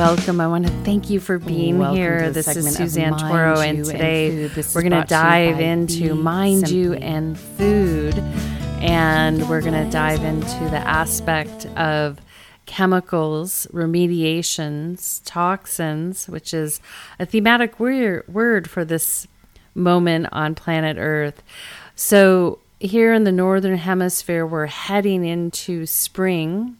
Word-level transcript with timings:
welcome. 0.00 0.40
I 0.40 0.46
want 0.46 0.66
to 0.66 0.72
thank 0.82 1.10
you 1.10 1.20
for 1.20 1.38
being 1.38 1.78
Welcome 1.78 1.96
here. 1.98 2.30
This 2.30 2.48
is 2.48 2.74
Suzanne 2.74 3.18
Toro, 3.18 3.60
and 3.60 3.80
and 3.80 3.84
today 3.84 4.28
is 4.28 4.74
we're 4.74 4.80
going 4.80 4.92
to 4.92 5.06
brought 5.06 5.08
to 5.08 5.14
you 5.14 5.50
dive 5.50 5.60
into 5.60 6.14
Mind 6.14 6.70
You 6.70 6.94
and 6.94 7.38
food. 7.38 8.18
And 8.80 9.46
we're 9.46 9.60
going 9.60 9.74
to 9.74 9.90
dive 9.90 10.24
into 10.24 10.64
the 10.70 10.78
aspect 10.78 11.66
of 11.76 12.18
chemicals, 12.64 13.66
remediations, 13.74 15.20
toxins, 15.26 16.30
which 16.30 16.54
is 16.54 16.80
a 17.18 17.26
thematic 17.26 17.78
word 17.78 18.70
for 18.70 18.86
this 18.86 19.28
moment 19.74 20.28
on 20.32 20.54
planet 20.54 20.96
Earth. 20.98 21.42
So, 21.94 22.58
here 22.78 23.12
in 23.12 23.24
the 23.24 23.32
Northern 23.32 23.76
Hemisphere, 23.76 24.46
we're 24.46 24.64
heading 24.64 25.26
into 25.26 25.84
spring. 25.84 26.78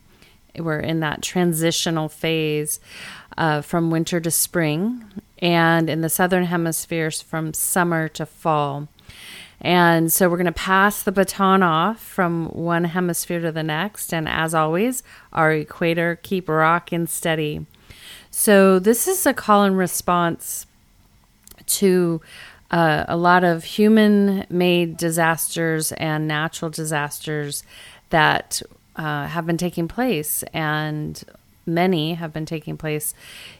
We're 0.57 0.81
in 0.81 1.01
that 1.01 1.23
transitional 1.23 2.09
phase 2.09 2.81
uh, 3.39 3.63
from 3.63 3.91
winter 3.91 4.21
to 4.21 4.31
spring, 4.31 5.05
and 5.39 5.89
in 5.89 6.01
the 6.01 6.09
Southern 6.09 6.45
Hemisphere, 6.45 7.11
from 7.11 7.55
summer 7.55 8.09
to 8.09 8.27
fall. 8.27 8.89
And 9.61 10.11
so 10.11 10.29
we're 10.29 10.39
going 10.39 10.47
to 10.47 10.53
pass 10.53 11.03
the 11.03 11.13
baton 11.13 11.63
off 11.63 12.01
from 12.01 12.47
one 12.49 12.85
hemisphere 12.85 13.41
to 13.41 13.53
the 13.53 13.63
next. 13.63 14.15
And 14.15 14.27
as 14.27 14.55
always, 14.55 15.03
our 15.33 15.53
equator 15.53 16.19
keep 16.23 16.49
rocking 16.49 17.07
steady. 17.07 17.67
So 18.31 18.79
this 18.79 19.07
is 19.07 19.27
a 19.27 19.35
call 19.35 19.65
and 19.65 19.77
response 19.77 20.67
to 21.67 22.23
uh, 22.71 23.05
a 23.09 23.17
lot 23.17 23.45
of 23.45 23.65
human 23.65 24.47
made 24.49 24.97
disasters 24.97 25.93
and 25.93 26.27
natural 26.27 26.71
disasters 26.71 27.63
that 28.11 28.63
uh, 28.97 29.27
have 29.27 29.47
been 29.47 29.57
taking 29.57 29.89
place. 29.89 30.43
And 30.53 31.23
many 31.67 32.15
have 32.15 32.33
been 32.33 32.47
taking 32.47 32.77
place 32.77 33.15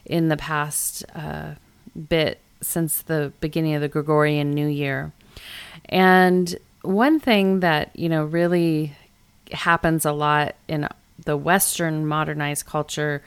in 0.05 0.29
the 0.29 0.37
past 0.37 1.03
uh, 1.15 1.55
bit 2.09 2.39
since 2.61 3.01
the 3.01 3.33
beginning 3.39 3.75
of 3.75 3.81
the 3.81 3.87
Gregorian 3.87 4.51
New 4.51 4.67
Year. 4.67 5.11
And 5.85 6.55
one 6.83 7.19
thing 7.19 7.61
that, 7.61 7.95
you 7.95 8.09
know, 8.09 8.23
really 8.25 8.95
happens 9.51 10.05
a 10.05 10.11
lot 10.11 10.55
in 10.67 10.87
the 11.25 11.37
Western 11.37 12.05
modernized 12.05 12.65
culture 12.65 13.23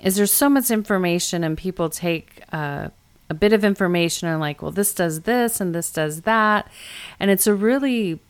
is 0.00 0.16
there's 0.16 0.32
so 0.32 0.48
much 0.48 0.70
information 0.70 1.44
and 1.44 1.56
people 1.56 1.88
take 1.88 2.42
uh, 2.52 2.88
a 3.30 3.34
bit 3.34 3.52
of 3.52 3.64
information 3.64 4.28
and 4.28 4.40
like, 4.40 4.60
well, 4.60 4.70
this 4.70 4.92
does 4.94 5.22
this 5.22 5.60
and 5.60 5.74
this 5.74 5.90
does 5.90 6.22
that. 6.22 6.68
And 7.18 7.30
it's 7.30 7.46
a 7.46 7.54
really 7.54 8.20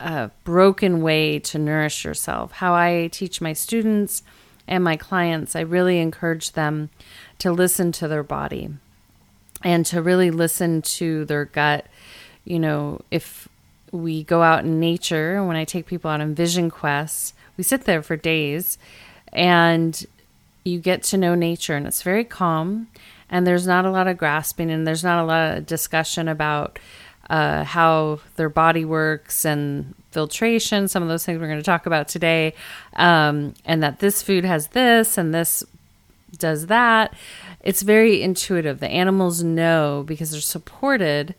uh, 0.00 0.28
broken 0.44 1.02
way 1.02 1.38
to 1.38 1.58
nourish 1.58 2.04
yourself. 2.04 2.52
How 2.52 2.74
I 2.74 3.08
teach 3.12 3.40
my 3.40 3.52
students 3.52 4.22
and 4.66 4.82
my 4.82 4.96
clients, 4.96 5.54
I 5.54 5.60
really 5.60 5.98
encourage 5.98 6.52
them 6.52 6.90
to 7.38 7.52
listen 7.52 7.92
to 7.92 8.08
their 8.08 8.22
body 8.22 8.70
and 9.62 9.84
to 9.86 10.02
really 10.02 10.30
listen 10.30 10.82
to 10.82 11.24
their 11.24 11.44
gut. 11.44 11.86
You 12.44 12.58
know, 12.58 13.00
if 13.10 13.48
we 13.92 14.24
go 14.24 14.42
out 14.42 14.64
in 14.64 14.80
nature, 14.80 15.44
when 15.44 15.56
I 15.56 15.64
take 15.64 15.86
people 15.86 16.10
out 16.10 16.20
on 16.20 16.34
vision 16.34 16.70
quests, 16.70 17.34
we 17.56 17.64
sit 17.64 17.84
there 17.84 18.02
for 18.02 18.16
days 18.16 18.78
and 19.32 20.04
you 20.64 20.78
get 20.78 21.02
to 21.04 21.18
know 21.18 21.34
nature 21.34 21.76
and 21.76 21.86
it's 21.86 22.02
very 22.02 22.24
calm 22.24 22.88
and 23.28 23.46
there's 23.46 23.66
not 23.66 23.84
a 23.84 23.90
lot 23.90 24.06
of 24.08 24.16
grasping 24.16 24.70
and 24.70 24.86
there's 24.86 25.04
not 25.04 25.22
a 25.22 25.26
lot 25.26 25.56
of 25.56 25.66
discussion 25.66 26.28
about 26.28 26.78
uh, 27.30 27.64
how 27.64 28.20
their 28.36 28.48
body 28.48 28.84
works 28.84 29.44
and 29.44 29.94
filtration 30.14 30.86
some 30.86 31.02
of 31.02 31.08
those 31.08 31.26
things 31.26 31.40
we're 31.40 31.48
going 31.48 31.58
to 31.58 31.64
talk 31.64 31.86
about 31.86 32.08
today. 32.08 32.54
Um, 32.94 33.54
and 33.64 33.82
that 33.82 33.98
this 33.98 34.22
food 34.22 34.44
has 34.44 34.68
this 34.68 35.18
and 35.18 35.34
this 35.34 35.64
does 36.38 36.66
that. 36.68 37.14
It's 37.60 37.82
very 37.82 38.22
intuitive. 38.22 38.80
The 38.80 38.88
animals 38.88 39.42
know 39.42 40.04
because 40.06 40.30
they're 40.30 40.40
supported 40.40 41.34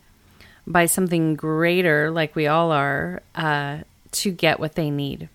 by 0.66 0.86
something 0.86 1.34
greater 1.36 2.10
like 2.10 2.34
we 2.34 2.46
all 2.46 2.70
are 2.72 3.22
uh, 3.34 3.78
to 4.12 4.30
get 4.30 4.60
what 4.60 4.74
they 4.74 4.90
need. 4.90 5.28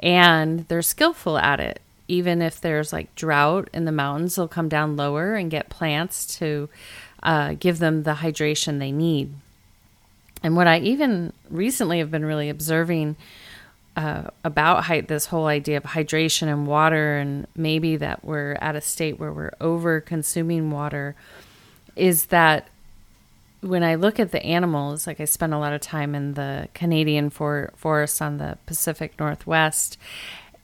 And 0.00 0.66
they're 0.68 0.82
skillful 0.82 1.38
at 1.38 1.60
it. 1.60 1.80
Even 2.06 2.40
if 2.42 2.60
there's 2.60 2.92
like 2.92 3.14
drought 3.14 3.68
in 3.72 3.84
the 3.84 3.92
mountains, 3.92 4.34
they'll 4.34 4.48
come 4.48 4.68
down 4.68 4.96
lower 4.96 5.34
and 5.34 5.50
get 5.50 5.68
plants 5.68 6.38
to 6.38 6.68
uh, 7.22 7.54
give 7.58 7.78
them 7.78 8.02
the 8.02 8.14
hydration 8.14 8.78
they 8.78 8.92
need. 8.92 9.34
And 10.42 10.56
what 10.56 10.66
I 10.66 10.78
even 10.78 11.32
recently 11.50 11.98
have 11.98 12.10
been 12.10 12.24
really 12.24 12.48
observing 12.48 13.16
uh, 13.96 14.30
about 14.44 14.86
this 15.08 15.26
whole 15.26 15.46
idea 15.46 15.76
of 15.76 15.82
hydration 15.82 16.46
and 16.46 16.66
water, 16.66 17.18
and 17.18 17.46
maybe 17.56 17.96
that 17.96 18.24
we're 18.24 18.52
at 18.60 18.76
a 18.76 18.80
state 18.80 19.18
where 19.18 19.32
we're 19.32 19.52
over 19.60 20.00
consuming 20.00 20.70
water, 20.70 21.16
is 21.96 22.26
that 22.26 22.68
when 23.60 23.82
I 23.82 23.96
look 23.96 24.20
at 24.20 24.30
the 24.30 24.42
animals, 24.44 25.06
like 25.06 25.20
I 25.20 25.24
spend 25.24 25.52
a 25.52 25.58
lot 25.58 25.72
of 25.72 25.80
time 25.80 26.14
in 26.14 26.34
the 26.34 26.68
Canadian 26.74 27.30
for- 27.30 27.72
forests 27.76 28.22
on 28.22 28.38
the 28.38 28.56
Pacific 28.66 29.18
Northwest, 29.18 29.98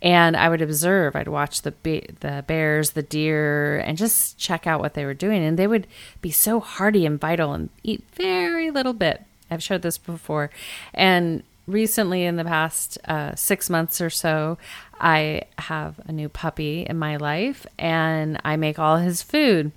and 0.00 0.36
I 0.36 0.48
would 0.48 0.62
observe. 0.62 1.16
I'd 1.16 1.28
watch 1.28 1.62
the 1.62 1.72
be- 1.72 2.06
the 2.20 2.44
bears, 2.46 2.90
the 2.90 3.02
deer, 3.02 3.78
and 3.78 3.98
just 3.98 4.38
check 4.38 4.66
out 4.66 4.78
what 4.78 4.94
they 4.94 5.04
were 5.04 5.14
doing. 5.14 5.42
And 5.42 5.58
they 5.58 5.66
would 5.66 5.86
be 6.20 6.30
so 6.30 6.60
hardy 6.60 7.06
and 7.06 7.18
vital 7.18 7.52
and 7.52 7.70
eat 7.82 8.04
very 8.12 8.70
little 8.70 8.92
bit. 8.92 9.24
I've 9.54 9.62
showed 9.62 9.82
this 9.82 9.96
before, 9.96 10.50
and 10.92 11.42
recently, 11.66 12.24
in 12.24 12.36
the 12.36 12.44
past 12.44 12.98
uh, 13.06 13.34
six 13.34 13.70
months 13.70 14.00
or 14.00 14.10
so, 14.10 14.58
I 15.00 15.42
have 15.58 15.98
a 16.06 16.12
new 16.12 16.28
puppy 16.28 16.82
in 16.82 16.98
my 16.98 17.16
life, 17.16 17.66
and 17.78 18.38
I 18.44 18.56
make 18.56 18.78
all 18.78 18.98
his 18.98 19.22
food. 19.22 19.72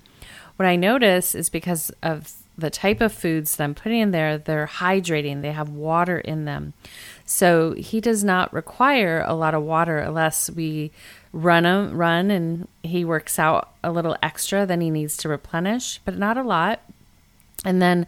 What 0.56 0.66
I 0.66 0.76
notice 0.76 1.34
is 1.34 1.48
because 1.48 1.90
of 2.02 2.32
the 2.58 2.70
type 2.70 3.00
of 3.00 3.12
foods 3.12 3.54
that 3.54 3.64
I'm 3.64 3.74
putting 3.74 4.00
in 4.00 4.10
there, 4.10 4.36
they're 4.36 4.66
hydrating. 4.66 5.42
They 5.42 5.52
have 5.52 5.68
water 5.68 6.18
in 6.18 6.44
them. 6.44 6.72
So 7.24 7.72
he 7.74 8.00
does 8.00 8.24
not 8.24 8.52
require 8.52 9.22
a 9.24 9.34
lot 9.34 9.54
of 9.54 9.62
water 9.62 9.98
unless 9.98 10.50
we 10.50 10.90
run 11.32 11.64
him, 11.64 11.96
run, 11.96 12.32
and 12.32 12.66
he 12.82 13.04
works 13.04 13.38
out 13.38 13.70
a 13.84 13.92
little 13.92 14.16
extra. 14.22 14.66
Then 14.66 14.80
he 14.80 14.90
needs 14.90 15.16
to 15.18 15.28
replenish, 15.28 16.00
but 16.04 16.18
not 16.18 16.36
a 16.36 16.42
lot. 16.42 16.80
And 17.64 17.80
then, 17.80 18.06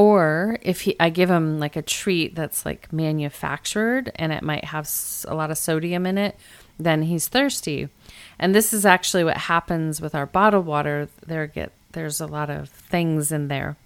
or 0.00 0.56
if 0.62 0.80
he, 0.80 0.96
I 0.98 1.10
give 1.10 1.28
him 1.28 1.60
like 1.60 1.76
a 1.76 1.82
treat 1.82 2.34
that's 2.34 2.64
like 2.64 2.90
manufactured 2.90 4.10
and 4.16 4.32
it 4.32 4.42
might 4.42 4.64
have 4.64 4.88
a 5.28 5.34
lot 5.34 5.50
of 5.50 5.58
sodium 5.58 6.06
in 6.06 6.16
it, 6.16 6.38
then 6.78 7.02
he's 7.02 7.28
thirsty. 7.28 7.90
And 8.38 8.54
this 8.54 8.72
is 8.72 8.86
actually 8.86 9.24
what 9.24 9.36
happens 9.36 10.00
with 10.00 10.14
our 10.14 10.24
bottled 10.24 10.64
water. 10.64 11.10
There 11.26 11.46
get 11.46 11.72
there's 11.92 12.18
a 12.18 12.26
lot 12.26 12.48
of 12.48 12.70
things 12.70 13.30
in 13.30 13.48
there. 13.48 13.76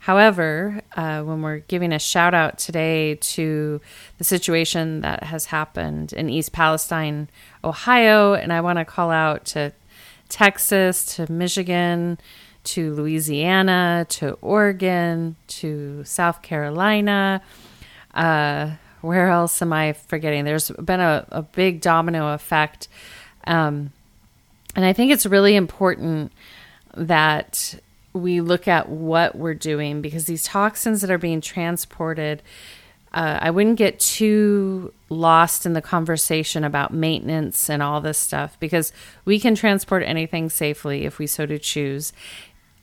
However, 0.00 0.80
uh, 0.96 1.22
when 1.22 1.42
we're 1.42 1.58
giving 1.58 1.92
a 1.92 2.00
shout 2.00 2.34
out 2.34 2.58
today 2.58 3.14
to 3.14 3.80
the 4.18 4.24
situation 4.24 5.02
that 5.02 5.22
has 5.22 5.44
happened 5.44 6.12
in 6.12 6.28
East 6.28 6.50
Palestine, 6.50 7.28
Ohio, 7.62 8.34
and 8.34 8.52
I 8.52 8.62
want 8.62 8.80
to 8.80 8.84
call 8.84 9.12
out 9.12 9.44
to 9.44 9.72
Texas, 10.28 11.06
to 11.14 11.30
Michigan, 11.30 12.18
to 12.64 12.94
Louisiana, 12.94 14.06
to 14.10 14.32
Oregon, 14.40 15.36
to 15.46 16.04
South 16.04 16.42
Carolina. 16.42 17.42
Uh, 18.14 18.72
where 19.00 19.28
else 19.28 19.60
am 19.60 19.72
I 19.72 19.94
forgetting? 19.94 20.44
There's 20.44 20.70
been 20.70 21.00
a, 21.00 21.26
a 21.30 21.42
big 21.42 21.80
domino 21.80 22.34
effect. 22.34 22.88
Um, 23.44 23.92
and 24.76 24.84
I 24.84 24.92
think 24.92 25.12
it's 25.12 25.26
really 25.26 25.56
important 25.56 26.32
that 26.96 27.78
we 28.12 28.40
look 28.40 28.68
at 28.68 28.88
what 28.88 29.34
we're 29.34 29.54
doing 29.54 30.02
because 30.02 30.26
these 30.26 30.44
toxins 30.44 31.00
that 31.00 31.10
are 31.10 31.18
being 31.18 31.40
transported, 31.40 32.42
uh, 33.12 33.38
I 33.40 33.50
wouldn't 33.50 33.76
get 33.76 33.98
too 33.98 34.92
lost 35.08 35.66
in 35.66 35.72
the 35.72 35.82
conversation 35.82 36.64
about 36.64 36.92
maintenance 36.92 37.68
and 37.68 37.82
all 37.82 38.00
this 38.00 38.18
stuff 38.18 38.58
because 38.60 38.92
we 39.24 39.40
can 39.40 39.54
transport 39.54 40.02
anything 40.04 40.48
safely 40.48 41.04
if 41.04 41.18
we 41.18 41.26
so 41.26 41.46
to 41.46 41.58
choose. 41.58 42.12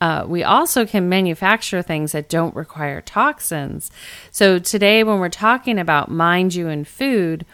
Uh, 0.01 0.25
we 0.27 0.43
also 0.43 0.85
can 0.85 1.09
manufacture 1.09 1.81
things 1.81 2.13
that 2.13 2.29
don't 2.29 2.55
require 2.55 3.01
toxins. 3.01 3.91
So, 4.31 4.59
today, 4.59 5.03
when 5.03 5.19
we're 5.19 5.29
talking 5.29 5.77
about 5.77 6.09
mind 6.09 6.55
you 6.55 6.69
and 6.69 6.87
food, 6.87 7.45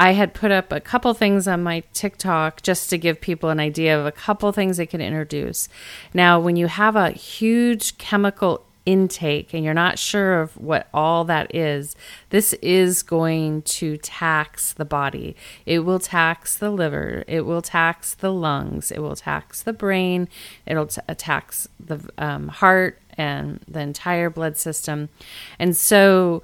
I 0.00 0.12
had 0.12 0.32
put 0.32 0.52
up 0.52 0.72
a 0.72 0.80
couple 0.80 1.12
things 1.14 1.48
on 1.48 1.62
my 1.62 1.82
TikTok 1.92 2.62
just 2.62 2.88
to 2.90 2.98
give 2.98 3.20
people 3.20 3.50
an 3.50 3.58
idea 3.58 3.98
of 3.98 4.06
a 4.06 4.12
couple 4.12 4.50
things 4.52 4.76
they 4.76 4.86
can 4.86 5.00
introduce. 5.00 5.68
Now, 6.14 6.38
when 6.38 6.54
you 6.56 6.68
have 6.68 6.94
a 6.94 7.10
huge 7.10 7.98
chemical 7.98 8.64
intake 8.88 9.52
and 9.52 9.62
you're 9.62 9.74
not 9.74 9.98
sure 9.98 10.40
of 10.40 10.56
what 10.56 10.88
all 10.94 11.22
that 11.24 11.54
is, 11.54 11.94
this 12.30 12.54
is 12.54 13.02
going 13.02 13.60
to 13.60 13.98
tax 13.98 14.72
the 14.72 14.86
body. 14.86 15.36
It 15.66 15.80
will 15.80 15.98
tax 15.98 16.56
the 16.56 16.70
liver, 16.70 17.22
it 17.28 17.42
will 17.42 17.60
tax 17.60 18.14
the 18.14 18.32
lungs, 18.32 18.90
it 18.90 19.00
will 19.00 19.14
tax 19.14 19.62
the 19.62 19.74
brain, 19.74 20.26
it'll 20.64 20.86
t- 20.86 21.02
tax 21.18 21.68
the 21.78 22.00
um, 22.16 22.48
heart 22.48 22.98
and 23.18 23.60
the 23.68 23.80
entire 23.80 24.30
blood 24.30 24.56
system. 24.56 25.10
And 25.58 25.76
so, 25.76 26.42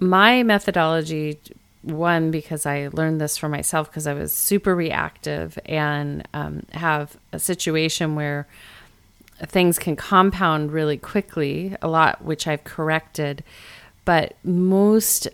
my 0.00 0.44
methodology 0.44 1.40
one 1.82 2.30
because 2.30 2.64
I 2.64 2.90
learned 2.92 3.20
this 3.20 3.36
for 3.36 3.48
myself 3.48 3.90
because 3.90 4.06
I 4.06 4.14
was 4.14 4.32
super 4.32 4.76
reactive 4.76 5.58
and 5.66 6.26
um, 6.32 6.62
have 6.70 7.16
a 7.32 7.40
situation 7.40 8.14
where 8.14 8.46
things 9.46 9.78
can 9.78 9.96
compound 9.96 10.72
really 10.72 10.96
quickly, 10.96 11.76
a 11.82 11.88
lot 11.88 12.24
which 12.24 12.46
I've 12.46 12.64
corrected. 12.64 13.42
But 14.04 14.34
most 14.44 15.28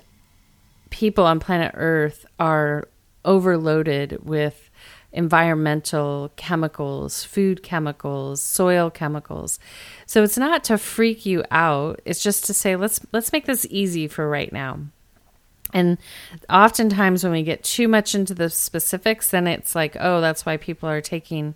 people 0.91 1.25
on 1.25 1.41
planet 1.41 1.73
Earth 1.75 2.27
are 2.39 2.89
overloaded 3.25 4.25
with 4.25 4.71
environmental 5.13 6.31
chemicals, 6.37 7.25
food 7.25 7.63
chemicals, 7.63 8.43
soil 8.43 8.91
chemicals. 8.91 9.59
So 10.07 10.23
it's 10.23 10.39
not 10.39 10.65
to 10.65 10.79
freak 10.79 11.25
you 11.25 11.45
out, 11.51 12.01
it's 12.05 12.23
just 12.23 12.45
to 12.47 12.55
say 12.55 12.77
let's 12.77 13.01
let's 13.13 13.33
make 13.33 13.47
this 13.47 13.67
easy 13.71 14.07
for 14.07 14.29
right 14.29 14.53
now. 14.53 14.81
And 15.75 15.99
oftentimes, 16.49 17.23
when 17.23 17.33
we 17.33 17.43
get 17.43 17.63
too 17.63 17.89
much 17.89 18.15
into 18.15 18.33
the 18.33 18.49
specifics, 18.49 19.31
then 19.31 19.47
it's 19.47 19.75
like, 19.75 19.97
oh, 20.01 20.21
that's 20.21 20.47
why 20.47 20.57
people 20.57 20.89
are 20.89 21.03
taking 21.03 21.55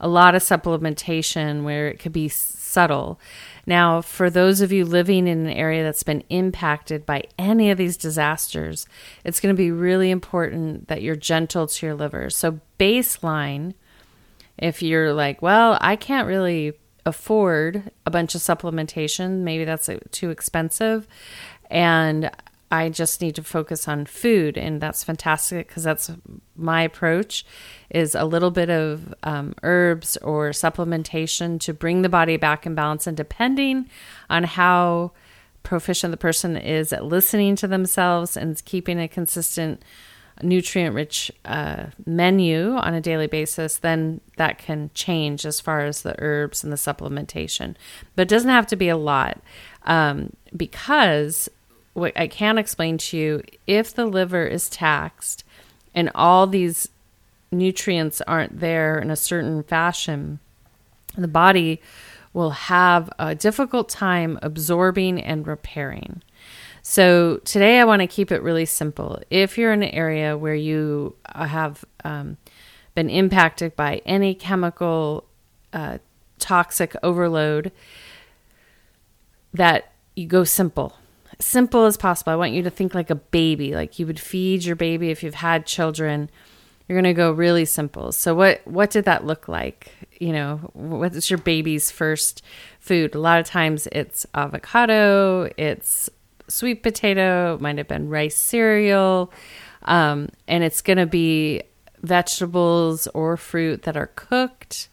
a 0.00 0.08
lot 0.08 0.34
of 0.34 0.42
supplementation 0.42 1.62
where 1.62 1.88
it 1.88 1.98
could 1.98 2.12
be 2.12 2.28
subtle. 2.28 3.20
Now, 3.66 4.00
for 4.00 4.30
those 4.30 4.60
of 4.60 4.72
you 4.72 4.84
living 4.84 5.28
in 5.28 5.46
an 5.46 5.52
area 5.52 5.82
that's 5.82 6.02
been 6.02 6.24
impacted 6.30 7.04
by 7.04 7.24
any 7.38 7.70
of 7.70 7.78
these 7.78 7.96
disasters, 7.96 8.86
it's 9.24 9.40
going 9.40 9.54
to 9.54 9.58
be 9.60 9.70
really 9.70 10.10
important 10.10 10.88
that 10.88 11.02
you're 11.02 11.16
gentle 11.16 11.66
to 11.66 11.86
your 11.86 11.94
liver. 11.94 12.30
So, 12.30 12.60
baseline, 12.78 13.74
if 14.56 14.82
you're 14.82 15.12
like, 15.12 15.42
well, 15.42 15.78
I 15.80 15.96
can't 15.96 16.26
really 16.26 16.72
afford 17.06 17.90
a 18.06 18.10
bunch 18.10 18.34
of 18.34 18.40
supplementation, 18.40 19.40
maybe 19.40 19.64
that's 19.64 19.88
uh, 19.88 19.98
too 20.10 20.30
expensive. 20.30 21.06
And 21.70 22.30
I 22.70 22.88
just 22.88 23.20
need 23.20 23.34
to 23.34 23.42
focus 23.42 23.88
on 23.88 24.06
food, 24.06 24.56
and 24.56 24.80
that's 24.80 25.02
fantastic 25.02 25.68
because 25.68 25.82
that's 25.82 26.10
my 26.54 26.82
approach. 26.82 27.44
Is 27.90 28.14
a 28.14 28.24
little 28.24 28.52
bit 28.52 28.70
of 28.70 29.12
um, 29.24 29.54
herbs 29.62 30.16
or 30.18 30.50
supplementation 30.50 31.58
to 31.60 31.74
bring 31.74 32.02
the 32.02 32.08
body 32.08 32.36
back 32.36 32.66
in 32.66 32.74
balance, 32.74 33.06
and 33.06 33.16
depending 33.16 33.88
on 34.28 34.44
how 34.44 35.12
proficient 35.62 36.10
the 36.10 36.16
person 36.16 36.56
is 36.56 36.92
at 36.92 37.04
listening 37.04 37.56
to 37.56 37.66
themselves 37.66 38.36
and 38.36 38.64
keeping 38.64 39.00
a 39.00 39.08
consistent 39.08 39.82
nutrient 40.42 40.94
rich 40.94 41.30
uh, 41.44 41.86
menu 42.06 42.72
on 42.76 42.94
a 42.94 43.00
daily 43.00 43.26
basis, 43.26 43.78
then 43.78 44.20
that 44.36 44.58
can 44.58 44.90
change 44.94 45.44
as 45.44 45.60
far 45.60 45.80
as 45.80 46.02
the 46.02 46.14
herbs 46.18 46.64
and 46.64 46.72
the 46.72 46.76
supplementation. 46.76 47.74
But 48.16 48.22
it 48.22 48.28
doesn't 48.28 48.48
have 48.48 48.66
to 48.68 48.76
be 48.76 48.88
a 48.88 48.96
lot 48.96 49.40
um, 49.84 50.32
because 50.56 51.48
what 52.00 52.18
I 52.18 52.26
can 52.26 52.58
explain 52.58 52.98
to 52.98 53.16
you 53.16 53.42
if 53.66 53.94
the 53.94 54.06
liver 54.06 54.46
is 54.46 54.68
taxed 54.68 55.44
and 55.94 56.10
all 56.14 56.46
these 56.46 56.88
nutrients 57.52 58.20
aren't 58.22 58.58
there 58.60 58.98
in 58.98 59.10
a 59.10 59.16
certain 59.16 59.62
fashion, 59.62 60.40
the 61.16 61.28
body 61.28 61.80
will 62.32 62.50
have 62.50 63.10
a 63.18 63.34
difficult 63.34 63.88
time 63.88 64.38
absorbing 64.42 65.20
and 65.20 65.46
repairing. 65.46 66.22
So, 66.82 67.38
today 67.44 67.78
I 67.78 67.84
want 67.84 68.00
to 68.00 68.06
keep 68.06 68.32
it 68.32 68.42
really 68.42 68.64
simple. 68.64 69.20
If 69.28 69.58
you're 69.58 69.72
in 69.72 69.82
an 69.82 69.90
area 69.90 70.38
where 70.38 70.54
you 70.54 71.14
have 71.34 71.84
um, 72.04 72.38
been 72.94 73.10
impacted 73.10 73.76
by 73.76 74.00
any 74.06 74.34
chemical 74.34 75.24
uh, 75.74 75.98
toxic 76.38 76.96
overload, 77.02 77.70
that 79.52 79.92
you 80.14 80.26
go 80.26 80.44
simple 80.44 80.96
simple 81.40 81.86
as 81.86 81.96
possible. 81.96 82.32
I 82.32 82.36
want 82.36 82.52
you 82.52 82.62
to 82.62 82.70
think 82.70 82.94
like 82.94 83.10
a 83.10 83.14
baby, 83.14 83.74
like 83.74 83.98
you 83.98 84.06
would 84.06 84.20
feed 84.20 84.64
your 84.64 84.76
baby 84.76 85.10
if 85.10 85.22
you've 85.22 85.34
had 85.34 85.66
children. 85.66 86.30
You're 86.86 86.96
going 86.96 87.14
to 87.14 87.14
go 87.14 87.32
really 87.32 87.64
simple. 87.64 88.12
So 88.12 88.34
what 88.34 88.66
what 88.66 88.90
did 88.90 89.04
that 89.04 89.24
look 89.24 89.48
like? 89.48 89.92
You 90.18 90.32
know, 90.32 90.56
what's 90.74 91.30
your 91.30 91.38
baby's 91.38 91.90
first 91.90 92.42
food? 92.78 93.14
A 93.14 93.18
lot 93.18 93.40
of 93.40 93.46
times 93.46 93.88
it's 93.92 94.26
avocado, 94.34 95.50
it's 95.56 96.10
sweet 96.48 96.82
potato, 96.82 97.54
it 97.54 97.60
might 97.60 97.78
have 97.78 97.88
been 97.88 98.08
rice 98.08 98.36
cereal, 98.36 99.32
um, 99.84 100.28
and 100.48 100.64
it's 100.64 100.82
going 100.82 100.98
to 100.98 101.06
be 101.06 101.62
vegetables 102.02 103.06
or 103.08 103.36
fruit 103.36 103.82
that 103.82 103.96
are 103.96 104.08
cooked 104.08 104.88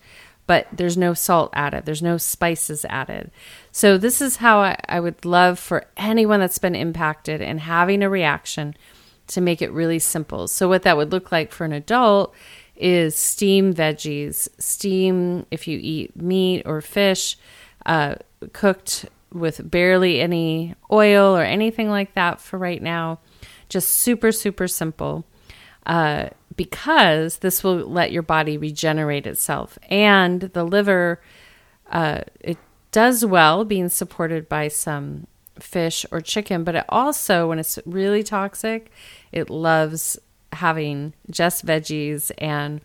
but 0.48 0.68
there's 0.72 0.98
no 0.98 1.14
salt 1.14 1.52
added, 1.54 1.86
there's 1.86 2.02
no 2.02 2.18
spices 2.18 2.86
added. 2.90 3.30
So, 3.72 3.98
this 3.98 4.22
is 4.22 4.38
how 4.38 4.60
I, 4.60 4.78
I, 4.90 5.00
would 5.00 5.26
love 5.26 5.60
for 5.60 5.86
anyone 5.98 6.40
that's 6.40 6.58
been 6.58 6.76
impacted 6.76 7.42
and 7.42 7.60
having 7.60 8.02
a 8.02 8.10
reaction 8.10 8.76
to 9.28 9.42
make 9.42 9.62
it 9.62 9.72
really 9.72 10.00
simple. 10.00 10.48
So, 10.48 10.68
what 10.68 10.84
that 10.84 10.98
would 10.98 11.12
look 11.12 11.32
like 11.32 11.52
for 11.52 11.66
an 11.66 11.74
adult 11.74 12.34
is 12.76 13.16
steam 13.16 13.74
veggies, 13.74 14.48
steam 14.58 15.46
if 15.52 15.68
you 15.68 15.80
eat 15.82 16.16
meat 16.16 16.64
or 16.66 16.82
fish, 16.82 17.38
uh, 17.86 18.16
cooked 18.54 19.06
with 19.34 19.70
barely 19.70 20.22
any 20.22 20.76
oil 20.92 21.36
or 21.36 21.44
anything 21.44 21.90
like 21.90 22.14
that 22.14 22.40
for 22.40 22.58
right 22.58 22.82
now. 22.82 23.20
Just 23.70 23.90
super, 23.90 24.32
super 24.32 24.68
simple. 24.68 25.26
Uh, 25.88 26.30
because 26.58 27.38
this 27.38 27.64
will 27.64 27.78
let 27.78 28.12
your 28.12 28.24
body 28.24 28.58
regenerate 28.58 29.26
itself. 29.26 29.80
And 29.90 30.42
the 30.42 30.64
liver, 30.66 31.22
uh, 31.90 32.22
it 32.42 32.58
does 32.92 33.26
well 33.26 33.64
being 33.64 33.88
supported 33.88 34.50
by 34.50 34.68
some 34.68 35.28
fish 35.60 36.06
or 36.12 36.20
chicken, 36.20 36.64
but 36.64 36.76
it 36.76 36.86
also, 36.90 37.48
when 37.48 37.60
it's 37.60 37.80
really 37.86 38.22
toxic, 38.22 38.92
it 39.32 39.50
loves 39.50 40.20
having 40.54 41.14
just 41.30 41.66
veggies 41.66 42.32
and 42.38 42.82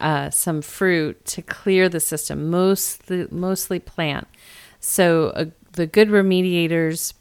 uh, 0.00 0.28
some 0.30 0.60
fruit 0.60 1.24
to 1.24 1.40
clear 1.40 1.88
the 1.88 2.00
system, 2.00 2.50
mostly 2.50 3.26
mostly 3.30 3.78
plant. 3.78 4.26
So 4.80 5.28
uh, 5.28 5.46
the 5.72 5.86
good 5.86 6.08
remediators 6.08 7.14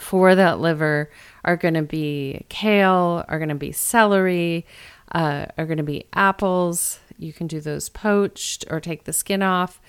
for 0.00 0.34
that 0.34 0.60
liver 0.60 1.10
are 1.44 1.56
going 1.56 1.74
to 1.74 1.82
be 1.82 2.44
kale, 2.48 3.24
are 3.28 3.38
going 3.38 3.48
to 3.48 3.54
be 3.54 3.72
celery, 3.72 4.66
uh, 5.12 5.46
are 5.56 5.66
going 5.66 5.78
to 5.78 5.82
be 5.82 6.06
apples. 6.12 6.98
You 7.18 7.32
can 7.32 7.46
do 7.46 7.60
those 7.60 7.88
poached 7.88 8.64
or 8.70 8.80
take 8.80 9.04
the 9.04 9.12
skin 9.12 9.42
off. 9.42 9.80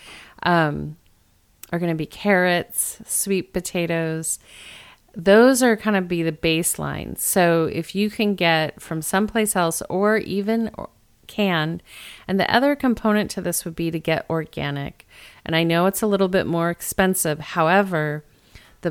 Um, 0.44 0.98
are 1.72 1.80
going 1.80 1.92
to 1.92 1.96
be 1.96 2.06
carrots, 2.06 3.02
sweet 3.06 3.52
potatoes. 3.54 4.40
Those 5.16 5.63
are 5.63 5.75
kind 5.75 5.96
of 5.96 6.07
be 6.07 6.24
the 6.24 6.31
baseline. 6.31 7.18
So 7.18 7.66
if 7.72 7.96
you 7.96 8.10
can 8.10 8.36
get 8.36 8.81
from 8.81 9.01
someplace 9.01 9.56
else 9.56 9.81
or 9.90 10.18
even 10.18 10.72
canned, 11.28 11.81
and 12.28 12.40
the 12.40 12.54
other 12.54 12.75
component 12.75 13.31
to 13.31 13.42
this 13.42 13.66
would 13.66 13.75
be 13.75 13.90
to 13.92 14.00
get 14.00 14.30
organic. 14.30 15.08
And 15.46 15.56
I 15.56 15.63
know 15.63 15.86
it's 15.86 16.01
a 16.01 16.08
little 16.08 16.27
bit 16.27 16.46
more 16.46 16.70
expensive. 16.70 17.39
However, 17.39 18.24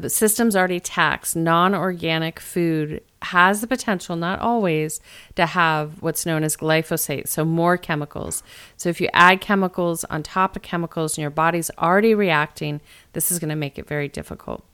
the 0.02 0.10
system's 0.10 0.56
already 0.56 0.80
taxed. 0.80 1.36
Non 1.36 1.74
organic 1.74 2.40
food 2.40 3.02
has 3.22 3.60
the 3.60 3.66
potential, 3.66 4.16
not 4.16 4.40
always, 4.40 5.00
to 5.36 5.46
have 5.46 6.02
what's 6.02 6.26
known 6.26 6.44
as 6.44 6.56
glyphosate, 6.56 7.28
so 7.28 7.44
more 7.44 7.76
chemicals. 7.76 8.42
So 8.76 8.88
if 8.88 9.00
you 9.00 9.08
add 9.12 9.40
chemicals 9.40 10.04
on 10.04 10.22
top 10.22 10.56
of 10.56 10.62
chemicals 10.62 11.16
and 11.16 11.22
your 11.22 11.30
body's 11.30 11.70
already 11.78 12.14
reacting, 12.14 12.80
this 13.12 13.30
is 13.30 13.38
going 13.38 13.50
to 13.50 13.56
make 13.56 13.78
it 13.78 13.88
very 13.88 14.08
difficult. 14.08 14.64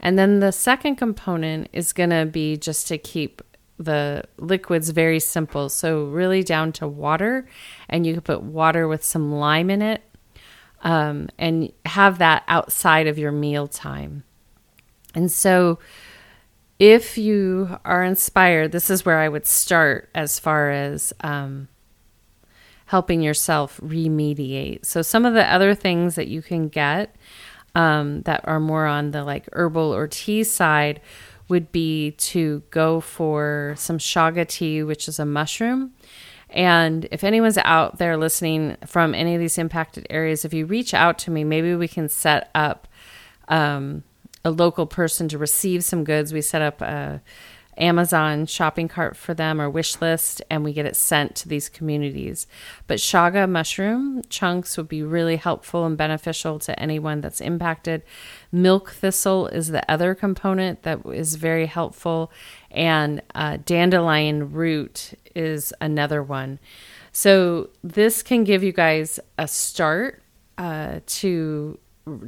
And 0.00 0.18
then 0.18 0.40
the 0.40 0.52
second 0.52 0.96
component 0.96 1.68
is 1.72 1.92
going 1.92 2.10
to 2.10 2.26
be 2.26 2.56
just 2.56 2.86
to 2.88 2.98
keep 2.98 3.42
the 3.78 4.24
liquids 4.38 4.90
very 4.90 5.20
simple. 5.20 5.68
So, 5.68 6.04
really 6.04 6.42
down 6.42 6.72
to 6.72 6.88
water, 6.88 7.46
and 7.88 8.06
you 8.06 8.12
can 8.14 8.22
put 8.22 8.42
water 8.42 8.88
with 8.88 9.04
some 9.04 9.32
lime 9.32 9.70
in 9.70 9.82
it 9.82 10.02
um, 10.82 11.28
and 11.38 11.72
have 11.84 12.18
that 12.18 12.44
outside 12.48 13.06
of 13.06 13.18
your 13.18 13.32
meal 13.32 13.66
time. 13.66 14.24
And 15.16 15.32
so, 15.32 15.78
if 16.78 17.16
you 17.16 17.78
are 17.86 18.04
inspired, 18.04 18.70
this 18.70 18.90
is 18.90 19.06
where 19.06 19.18
I 19.18 19.30
would 19.30 19.46
start 19.46 20.10
as 20.14 20.38
far 20.38 20.70
as 20.70 21.14
um, 21.22 21.68
helping 22.84 23.22
yourself 23.22 23.80
remediate. 23.82 24.84
So, 24.84 25.00
some 25.00 25.24
of 25.24 25.32
the 25.32 25.50
other 25.50 25.74
things 25.74 26.16
that 26.16 26.28
you 26.28 26.42
can 26.42 26.68
get 26.68 27.16
um, 27.74 28.22
that 28.22 28.42
are 28.44 28.60
more 28.60 28.84
on 28.84 29.12
the 29.12 29.24
like 29.24 29.48
herbal 29.54 29.94
or 29.94 30.06
tea 30.06 30.44
side 30.44 31.00
would 31.48 31.72
be 31.72 32.10
to 32.12 32.62
go 32.70 33.00
for 33.00 33.74
some 33.78 33.96
chaga 33.96 34.46
tea, 34.46 34.82
which 34.82 35.08
is 35.08 35.18
a 35.18 35.24
mushroom. 35.24 35.92
And 36.50 37.08
if 37.10 37.24
anyone's 37.24 37.58
out 37.58 37.98
there 37.98 38.16
listening 38.16 38.76
from 38.86 39.14
any 39.14 39.34
of 39.34 39.40
these 39.40 39.56
impacted 39.56 40.06
areas, 40.10 40.44
if 40.44 40.52
you 40.52 40.66
reach 40.66 40.92
out 40.92 41.18
to 41.20 41.30
me, 41.30 41.42
maybe 41.42 41.74
we 41.74 41.88
can 41.88 42.08
set 42.08 42.50
up 42.54 42.86
um, 43.48 44.04
a 44.46 44.50
local 44.50 44.86
person 44.86 45.28
to 45.28 45.38
receive 45.38 45.84
some 45.84 46.04
goods. 46.04 46.32
We 46.32 46.40
set 46.40 46.62
up 46.62 46.80
a, 46.80 47.20
Amazon 47.78 48.46
shopping 48.46 48.88
cart 48.88 49.16
for 49.16 49.34
them 49.34 49.60
or 49.60 49.68
wish 49.68 50.00
list, 50.00 50.42
and 50.48 50.64
we 50.64 50.72
get 50.72 50.86
it 50.86 50.96
sent 50.96 51.34
to 51.36 51.48
these 51.48 51.68
communities. 51.68 52.46
But 52.86 52.98
chaga 52.98 53.48
mushroom 53.48 54.22
chunks 54.28 54.76
would 54.76 54.88
be 54.88 55.02
really 55.02 55.36
helpful 55.36 55.84
and 55.84 55.96
beneficial 55.96 56.58
to 56.60 56.78
anyone 56.80 57.20
that's 57.20 57.40
impacted. 57.40 58.02
Milk 58.50 58.92
thistle 58.92 59.48
is 59.48 59.68
the 59.68 59.88
other 59.90 60.14
component 60.14 60.84
that 60.84 61.00
is 61.06 61.34
very 61.36 61.66
helpful, 61.66 62.32
and 62.70 63.20
uh, 63.34 63.58
dandelion 63.64 64.52
root 64.52 65.12
is 65.34 65.72
another 65.80 66.22
one. 66.22 66.58
So, 67.12 67.70
this 67.82 68.22
can 68.22 68.44
give 68.44 68.62
you 68.62 68.72
guys 68.72 69.18
a 69.38 69.48
start 69.48 70.22
uh, 70.58 71.00
to 71.06 71.78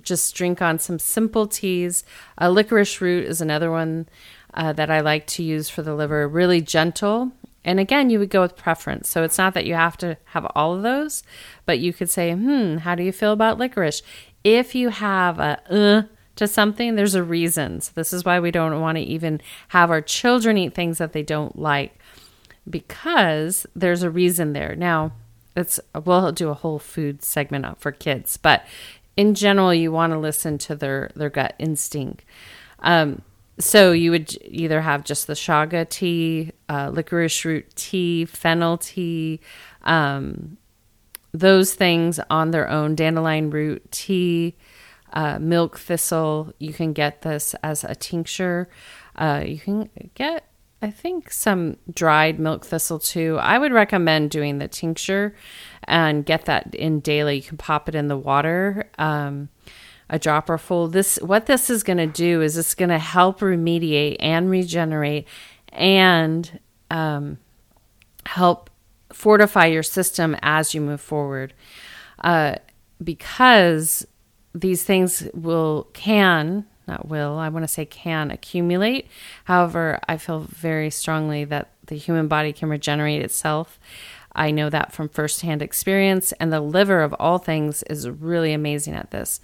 just 0.03 0.35
drink 0.35 0.61
on 0.61 0.79
some 0.79 0.99
simple 0.99 1.47
teas. 1.47 2.05
Uh, 2.41 2.49
licorice 2.49 3.01
root 3.01 3.25
is 3.25 3.41
another 3.41 3.71
one 3.71 4.09
uh, 4.55 4.73
that 4.73 4.91
I 4.91 5.01
like 5.01 5.27
to 5.29 5.43
use 5.43 5.69
for 5.69 5.83
the 5.83 5.95
liver, 5.95 6.27
really 6.27 6.61
gentle. 6.61 7.33
And 7.65 7.79
again, 7.79 8.11
you 8.11 8.19
would 8.19 8.31
go 8.31 8.43
with 8.43 8.57
preference. 8.57 9.09
So 9.09 9.23
it's 9.23 9.39
not 9.39 9.55
that 9.55 9.67
you 9.67 9.75
have 9.75 9.97
to 9.99 10.17
have 10.27 10.47
all 10.55 10.75
of 10.75 10.83
those, 10.83 11.23
but 11.67 11.79
you 11.79 11.93
could 11.93 12.11
say, 12.11 12.33
hmm, 12.33 12.79
how 12.79 12.95
do 12.95 13.03
you 13.03 13.13
feel 13.13 13.33
about 13.33 13.59
licorice? 13.59 14.03
If 14.45 14.75
you 14.75 14.89
have 14.89 15.39
a 15.39 15.61
uh 15.71 16.03
to 16.37 16.47
something, 16.47 16.95
there's 16.95 17.17
a 17.17 17.23
reason. 17.23 17.81
So 17.81 17.91
this 17.97 18.13
is 18.13 18.25
why 18.25 18.39
we 18.39 18.53
don't 18.53 18.81
want 18.81 18.97
to 18.97 19.03
even 19.03 19.41
have 19.69 19.91
our 19.91 20.01
children 20.01 20.57
eat 20.57 20.73
things 20.73 20.99
that 20.99 21.13
they 21.13 21.25
don't 21.25 21.59
like 21.59 21.99
because 22.71 23.67
there's 23.75 24.05
a 24.05 24.11
reason 24.11 24.53
there. 24.53 24.77
Now, 24.77 25.13
it's 25.57 25.81
we'll 26.05 26.31
do 26.31 26.51
a 26.51 26.55
whole 26.55 26.79
food 26.79 27.25
segment 27.25 27.81
for 27.81 27.91
kids, 27.91 28.37
but 28.37 28.65
in 29.19 29.35
general, 29.35 29.75
you 29.75 29.91
want 29.91 30.13
to 30.13 30.19
listen 30.19 30.59
to 30.59 30.77
their 30.77 31.11
their 31.17 31.29
gut 31.29 31.55
instinct. 31.59 32.25
Um, 32.79 33.23
so 33.59 33.91
you 33.91 34.13
would 34.13 34.39
either 34.45 34.81
have 34.81 35.03
just 35.03 35.27
the 35.27 35.33
chaga 35.33 35.87
tea, 35.89 36.53
uh, 36.69 36.91
licorice 36.91 37.45
root 37.45 37.75
tea, 37.75 38.25
fennel 38.25 38.79
tea, 38.79 39.41
um, 39.83 40.57
those 41.33 41.75
things 41.75 42.21
on 42.31 42.53
their 42.53 42.71
own. 42.71 42.95
Dandelion 42.95 43.51
root 43.51 43.91
tea, 43.91 44.55
uh, 45.13 45.41
milk 45.41 45.81
thistle. 45.81 46.53
You 46.61 46.73
can 46.73 46.93
get 46.93 47.23
this 47.23 47.57
as 47.65 47.83
a 47.83 47.97
tincture. 47.97 48.69
Uh, 49.17 49.43
you 49.45 49.59
can 49.59 49.91
get 50.15 50.48
I 50.81 50.91
think 50.91 51.33
some 51.33 51.77
dried 51.93 52.39
milk 52.39 52.65
thistle 52.65 53.01
too. 53.01 53.37
I 53.41 53.59
would 53.59 53.73
recommend 53.73 54.31
doing 54.31 54.59
the 54.59 54.69
tincture 54.69 55.35
and 55.85 56.25
get 56.25 56.45
that 56.45 56.75
in 56.75 57.01
daily. 57.01 57.37
You 57.37 57.43
can 57.43 57.57
pop 57.57 57.89
it 57.89 57.95
in 57.97 58.07
the 58.07 58.17
water, 58.17 58.89
um, 58.97 59.49
a 60.09 60.19
dropper 60.19 60.57
full. 60.57 60.89
This 60.89 61.17
what 61.17 61.47
this 61.47 61.69
is 61.69 61.83
going 61.83 61.99
to 61.99 62.07
do 62.07 62.43
is 62.43 62.57
it's 62.57 62.75
going 62.75 62.91
to 62.91 62.99
help 62.99 63.41
remediate 63.41 64.17
and 64.21 64.49
regenerate, 64.49 65.27
and 65.73 66.61
um, 66.91 67.39
help 68.25 68.71
fortify 69.13 69.67
your 69.67 69.83
system 69.83 70.37
as 70.43 70.75
you 70.75 70.81
move 70.81 71.01
forward. 71.01 71.55
Uh, 72.23 72.55
because 73.03 74.07
these 74.55 74.85
things 74.85 75.29
will 75.35 75.89
can 75.93 76.67
not 76.89 77.09
will, 77.09 77.39
I 77.39 77.49
want 77.49 77.65
to 77.65 77.69
say 77.69 77.85
can 77.85 78.31
accumulate. 78.31 79.07
However, 79.45 80.01
I 80.09 80.17
feel 80.17 80.41
very 80.41 80.91
strongly 80.91 81.45
that 81.45 81.71
the 81.87 81.97
human 81.97 82.29
body 82.29 82.53
can 82.53 82.69
regenerate 82.69 83.23
itself. 83.23 83.79
I 84.35 84.51
know 84.51 84.71
that 84.71 84.93
from 84.93 85.09
firsthand 85.09 85.63
experience, 85.63 86.33
and 86.33 86.53
the 86.53 86.61
liver 86.61 87.03
of 87.03 87.15
all 87.19 87.39
things 87.39 87.83
is 87.85 88.09
really 88.09 88.53
amazing 88.53 88.95
at 88.95 89.11
this. 89.11 89.41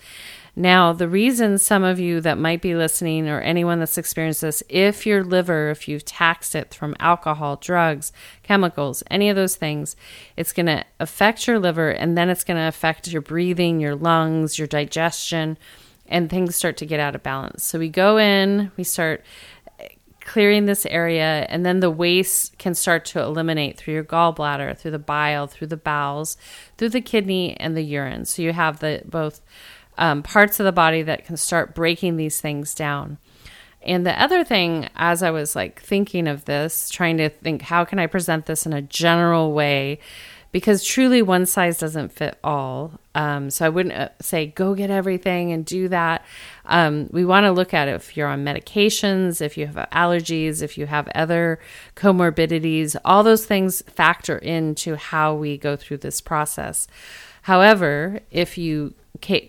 Now, 0.57 0.93
the 0.93 1.09
reason 1.09 1.59
some 1.59 1.83
of 1.83 1.99
you 1.99 2.21
that 2.21 2.39
might 2.39 2.63
be 2.63 2.77
listening 2.77 3.29
or 3.29 3.41
anyone 3.41 3.81
that's 3.81 3.99
experienced 3.99 4.43
this, 4.43 4.63
if 4.69 5.05
your 5.05 5.25
liver, 5.25 5.71
if 5.71 5.89
you've 5.89 6.05
taxed 6.05 6.55
it 6.55 6.73
from 6.73 6.95
alcohol, 7.01 7.57
drugs, 7.57 8.13
chemicals, 8.45 9.03
any 9.11 9.29
of 9.29 9.35
those 9.35 9.57
things, 9.57 9.97
it's 10.37 10.53
going 10.53 10.67
to 10.67 10.85
affect 11.01 11.49
your 11.49 11.59
liver 11.59 11.91
and 11.91 12.17
then 12.17 12.31
it's 12.31 12.45
going 12.45 12.57
to 12.57 12.69
affect 12.69 13.09
your 13.09 13.23
breathing, 13.23 13.81
your 13.81 13.97
lungs, 13.97 14.57
your 14.57 14.69
digestion 14.69 15.59
and 16.09 16.29
things 16.29 16.57
start 16.57 16.77
to 16.79 16.87
get 16.87 17.01
out 17.01 17.15
of 17.15 17.23
balance. 17.23 17.65
So 17.65 17.79
we 17.79 17.89
go 17.89 18.19
in, 18.19 18.71
we 18.77 18.85
start 18.85 19.25
clearing 20.21 20.65
this 20.65 20.87
area, 20.87 21.47
and 21.51 21.65
then 21.65 21.81
the 21.81 21.91
waste 21.91 22.57
can 22.59 22.75
start 22.75 23.05
to 23.05 23.21
eliminate 23.21 23.77
through 23.77 23.95
your 23.95 24.05
gallbladder, 24.05 24.77
through 24.77 24.91
the 24.91 24.99
bile, 24.99 25.47
through 25.47 25.67
the 25.67 25.77
bowels, 25.77 26.37
through 26.77 26.89
the 26.89 27.01
kidney, 27.01 27.59
and 27.61 27.77
the 27.77 27.83
urine. 27.83 28.25
So 28.25 28.43
you 28.43 28.53
have 28.53 28.81
the 28.81 29.03
both 29.05 29.41
um, 29.99 30.23
parts 30.23 30.59
of 30.59 30.65
the 30.65 30.73
body 30.73 31.03
that 31.03 31.25
can 31.25 31.37
start 31.37 31.75
breaking 31.75 32.17
these 32.17 32.41
things 32.41 32.75
down. 32.75 33.19
And 33.83 34.07
the 34.07 34.21
other 34.21 34.45
thing, 34.45 34.89
as 34.97 35.23
I 35.23 35.31
was 35.31 35.55
like 35.55 35.81
thinking 35.81 36.27
of 36.27 36.47
this, 36.47 36.89
trying 36.89 37.19
to 37.19 37.29
think, 37.29 37.63
how 37.63 37.85
can 37.85 37.99
I 37.99 38.07
present 38.07 38.47
this 38.47 38.65
in 38.65 38.73
a 38.73 38.81
general 38.81 39.53
way? 39.53 39.99
Because 40.55 40.85
truly 40.85 41.21
one 41.21 41.47
size 41.47 41.79
doesn't 41.79 42.13
fit 42.13 42.39
all. 42.45 42.93
Um, 43.17 43.51
so 43.51 43.67
I 43.67 43.69
wouldn't 43.69 43.93
uh, 43.93 44.11
say 44.21 44.47
go 44.47 44.77
get 44.77 44.89
everything 44.89 45.51
and 45.51 45.67
do 45.67 45.89
that. 45.89 46.25
Um, 46.67 47.09
we 47.11 47.25
want 47.25 47.43
to 47.43 47.51
look 47.51 47.75
at 47.75 47.89
if 47.89 48.17
you're 48.17 48.29
on 48.29 48.45
medications, 48.45 49.41
if 49.41 49.59
you 49.59 49.67
have 49.67 49.75
allergies, 49.91 50.63
if 50.63 50.79
you 50.79 50.87
have 50.87 51.09
other 51.13 51.59
comorbidities, 51.97 52.95
all 53.05 53.25
those 53.25 53.45
things 53.45 53.83
factor 53.83 54.39
into 54.39 54.95
how 54.95 55.35
we 55.35 55.59
go 55.59 55.75
through 55.75 55.97
this 55.97 56.21
process. 56.21 56.87
However, 57.43 58.21
if 58.31 58.57
you 58.57 58.95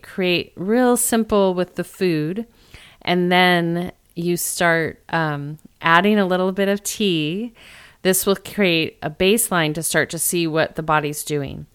create 0.01 0.53
real 0.55 0.97
simple 0.97 1.53
with 1.53 1.75
the 1.75 1.83
food 1.83 2.47
and 3.03 3.31
then 3.31 3.91
you 4.15 4.37
start 4.37 5.03
um, 5.09 5.59
adding 5.83 6.17
a 6.17 6.25
little 6.25 6.51
bit 6.51 6.67
of 6.67 6.81
tea, 6.81 7.53
this 8.05 8.27
will 8.27 8.35
create 8.35 8.99
a 9.01 9.09
baseline 9.09 9.73
to 9.73 9.81
start 9.81 10.11
to 10.11 10.19
see 10.19 10.45
what 10.45 10.75
the 10.75 10.83
body's 10.83 11.23
doing. 11.23 11.65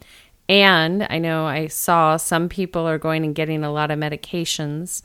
And 0.48 1.04
I 1.10 1.18
know 1.18 1.44
I 1.44 1.66
saw 1.66 2.16
some 2.16 2.48
people 2.48 2.86
are 2.86 2.98
going 2.98 3.24
and 3.24 3.34
getting 3.34 3.64
a 3.64 3.72
lot 3.72 3.90
of 3.90 3.98
medications. 3.98 5.02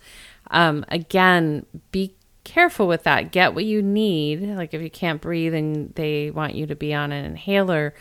Um, 0.52 0.86
again, 0.88 1.66
be 1.92 2.14
careful 2.44 2.86
with 2.88 3.02
that. 3.06 3.32
Get 3.32 3.56
what 3.56 3.66
you 3.66 3.82
need. 3.82 4.44
Like 4.44 4.76
if 4.76 4.84
you 4.84 4.92
can't 4.92 5.20
breathe 5.20 5.56
and 5.56 5.96
they 5.96 6.30
want 6.30 6.54
you 6.54 6.68
to 6.68 6.76
be 6.76 6.94
on 6.94 7.12
an 7.12 7.26
inhaler 7.26 7.96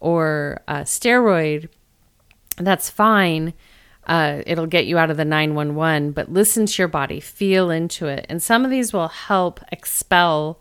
or 0.00 0.62
a 0.66 0.76
steroid, 0.76 1.68
that's 2.56 2.88
fine. 2.88 3.52
Uh, 4.06 4.40
it'll 4.46 4.66
get 4.66 4.86
you 4.86 4.96
out 4.96 5.10
of 5.10 5.18
the 5.18 5.26
911, 5.26 6.12
but 6.12 6.32
listen 6.32 6.64
to 6.64 6.80
your 6.80 6.88
body, 6.88 7.20
feel 7.20 7.68
into 7.68 8.06
it. 8.06 8.24
And 8.30 8.42
some 8.42 8.64
of 8.64 8.70
these 8.70 8.94
will 8.94 9.08
help 9.08 9.60
expel 9.70 10.58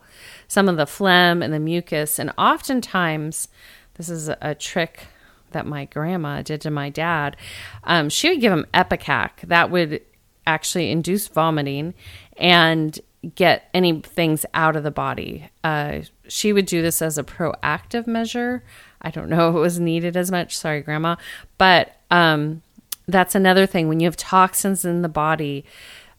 some 0.48 0.70
of 0.70 0.78
the 0.78 0.86
phlegm 0.86 1.42
and 1.42 1.54
the 1.54 1.60
mucus. 1.60 2.20
And 2.20 2.32
oftentimes, 2.38 3.48
this 3.96 4.10
is 4.10 4.30
a, 4.30 4.56
trick 4.56 5.08
that 5.52 5.66
my 5.66 5.86
grandma 5.86 6.42
did 6.42 6.62
to 6.62 6.72
my 6.72 6.90
dad. 6.90 7.38
Um, 7.84 8.10
she 8.10 8.30
would 8.30 8.42
give 8.42 8.52
him 8.52 8.66
Ipecac. 8.74 9.42
That 9.44 9.72
would 9.72 10.02
actually 10.46 10.92
induce 10.92 11.28
vomiting 11.28 11.94
and 12.38 13.00
get 13.34 13.70
any 13.74 14.02
things 14.02 14.46
out 14.54 14.75
of 14.75 14.84
the 14.84 14.92
body. 14.92 15.50
Uh, 15.64 16.02
she 16.28 16.54
would 16.54 16.66
do 16.66 16.82
this 16.82 17.02
as 17.02 17.18
a 17.18 17.24
proactive 17.24 18.06
measure. 18.06 18.64
I 19.02 19.10
don't 19.12 19.30
know 19.30 19.50
if 19.52 19.56
it 19.56 19.60
was 19.60 19.80
needed 19.80 20.16
as 20.16 20.32
much. 20.32 20.58
Sorry, 20.58 20.82
grandma. 20.82 21.16
But 21.58 21.96
um, 22.12 22.62
that's 23.08 23.36
another 23.36 23.66
thing. 23.66 23.88
When 23.88 24.00
you 24.00 24.08
have 24.08 24.18
toxins 24.18 24.86
in 24.86 25.02
the 25.02 25.10
body, 25.10 25.66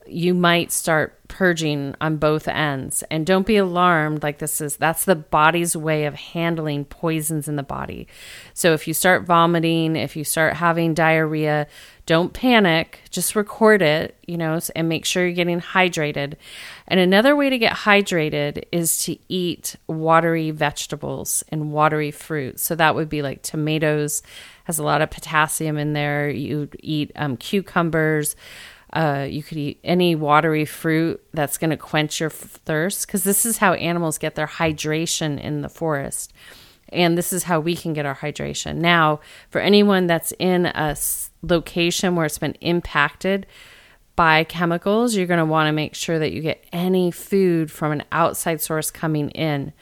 you 0.08 0.34
might 0.34 0.72
start 0.72 1.16
purging 1.28 1.94
on 2.00 2.16
both 2.16 2.46
ends. 2.48 3.02
And 3.10 3.26
don't 3.26 3.46
be 3.46 3.56
alarmed 3.56 4.22
like 4.22 4.38
this 4.38 4.60
is 4.60 4.76
that's 4.76 5.04
the 5.04 5.16
body's 5.16 5.76
way 5.76 6.04
of 6.04 6.14
handling 6.14 6.84
poisons 6.84 7.48
in 7.48 7.56
the 7.56 7.62
body. 7.62 8.06
So 8.54 8.72
if 8.75 8.86
you 8.86 8.94
start 8.94 9.25
vomiting 9.25 9.96
if 9.96 10.16
you 10.16 10.25
start 10.25 10.54
having 10.54 10.94
diarrhea 10.94 11.66
don't 12.06 12.32
panic 12.32 13.00
just 13.10 13.34
record 13.34 13.82
it 13.82 14.16
you 14.28 14.36
know 14.36 14.60
and 14.76 14.88
make 14.88 15.04
sure 15.04 15.25
you're 15.25 15.34
getting 15.34 15.60
hydrated. 15.60 16.34
And 16.86 17.00
another 17.00 17.34
way 17.34 17.50
to 17.50 17.58
get 17.58 17.72
hydrated 17.72 18.64
is 18.70 19.02
to 19.04 19.18
eat 19.28 19.76
watery 19.88 20.52
vegetables 20.52 21.42
and 21.48 21.72
watery 21.72 22.12
fruit 22.12 22.60
so 22.60 22.75
that 22.76 22.94
would 22.94 23.08
be 23.08 23.22
like 23.22 23.42
tomatoes 23.42 24.22
has 24.64 24.78
a 24.80 24.84
lot 24.84 25.00
of 25.00 25.10
potassium 25.10 25.78
in 25.78 25.92
there. 25.92 26.28
You 26.28 26.68
eat 26.80 27.12
um, 27.14 27.36
cucumbers 27.36 28.34
uh, 28.92 29.26
you 29.28 29.42
could 29.42 29.58
eat 29.58 29.80
any 29.82 30.14
watery 30.14 30.64
fruit 30.64 31.22
that's 31.32 31.58
going 31.58 31.70
to 31.70 31.76
quench 31.76 32.20
your 32.20 32.30
thirst 32.30 33.06
because 33.06 33.24
this 33.24 33.44
is 33.44 33.58
how 33.58 33.74
animals 33.74 34.18
get 34.18 34.34
their 34.34 34.46
hydration 34.46 35.40
in 35.40 35.62
the 35.62 35.68
forest. 35.68 36.32
And 36.90 37.18
this 37.18 37.32
is 37.32 37.44
how 37.44 37.58
we 37.58 37.74
can 37.74 37.92
get 37.94 38.06
our 38.06 38.14
hydration. 38.14 38.76
Now, 38.76 39.20
for 39.50 39.60
anyone 39.60 40.06
that's 40.06 40.32
in 40.38 40.66
a 40.66 40.96
location 41.42 42.14
where 42.14 42.26
it's 42.26 42.38
been 42.38 42.56
impacted 42.60 43.46
by 44.14 44.44
chemicals, 44.44 45.16
you're 45.16 45.26
going 45.26 45.38
to 45.38 45.44
want 45.44 45.66
to 45.66 45.72
make 45.72 45.94
sure 45.94 46.18
that 46.18 46.32
you 46.32 46.40
get 46.40 46.64
any 46.72 47.10
food 47.10 47.70
from 47.70 47.92
an 47.92 48.04
outside 48.12 48.60
source 48.60 48.90
coming 48.92 49.30
in 49.30 49.72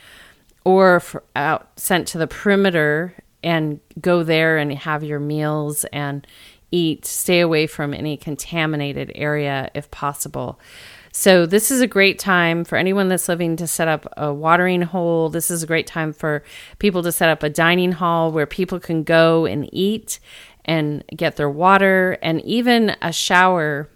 or 0.64 1.02
out 1.36 1.78
sent 1.78 2.08
to 2.08 2.18
the 2.18 2.26
perimeter 2.26 3.14
and 3.44 3.78
go 4.00 4.22
there 4.22 4.56
and 4.56 4.72
have 4.72 5.04
your 5.04 5.20
meals 5.20 5.84
and 5.92 6.26
eat, 6.74 7.06
stay 7.06 7.40
away 7.40 7.66
from 7.66 7.94
any 7.94 8.16
contaminated 8.16 9.12
area 9.14 9.70
if 9.74 9.90
possible. 9.90 10.58
So, 11.12 11.46
this 11.46 11.70
is 11.70 11.80
a 11.80 11.86
great 11.86 12.18
time 12.18 12.64
for 12.64 12.76
anyone 12.76 13.08
that's 13.08 13.28
living 13.28 13.54
to 13.56 13.68
set 13.68 13.86
up 13.86 14.12
a 14.16 14.34
watering 14.34 14.82
hole. 14.82 15.28
This 15.28 15.48
is 15.48 15.62
a 15.62 15.66
great 15.66 15.86
time 15.86 16.12
for 16.12 16.42
people 16.80 17.04
to 17.04 17.12
set 17.12 17.28
up 17.28 17.44
a 17.44 17.48
dining 17.48 17.92
hall 17.92 18.32
where 18.32 18.46
people 18.46 18.80
can 18.80 19.04
go 19.04 19.46
and 19.46 19.68
eat 19.72 20.18
and 20.64 21.04
get 21.14 21.36
their 21.36 21.48
water, 21.48 22.18
and 22.20 22.40
even 22.42 22.96
a 23.00 23.12
shower 23.12 23.88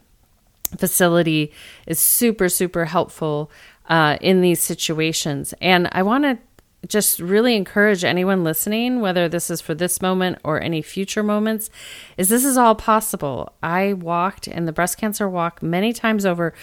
facility 0.76 1.52
is 1.86 1.98
super, 1.98 2.48
super 2.48 2.84
helpful 2.84 3.50
uh, 3.88 4.18
in 4.20 4.40
these 4.40 4.62
situations. 4.62 5.54
And 5.60 5.88
I 5.92 6.02
want 6.02 6.24
to 6.24 6.38
just 6.86 7.18
really 7.18 7.56
encourage 7.56 8.04
anyone 8.04 8.44
listening, 8.44 9.00
whether 9.00 9.28
this 9.28 9.50
is 9.50 9.60
for 9.60 9.74
this 9.74 10.00
moment 10.00 10.38
or 10.44 10.60
any 10.60 10.80
future 10.80 11.22
moments, 11.22 11.70
is 12.16 12.28
this 12.28 12.44
is 12.44 12.56
all 12.56 12.74
possible. 12.74 13.52
I 13.62 13.94
walked 13.94 14.46
in 14.46 14.66
the 14.66 14.72
breast 14.72 14.96
cancer 14.98 15.28
walk 15.28 15.62
many 15.62 15.92
times 15.92 16.24
over. 16.24 16.54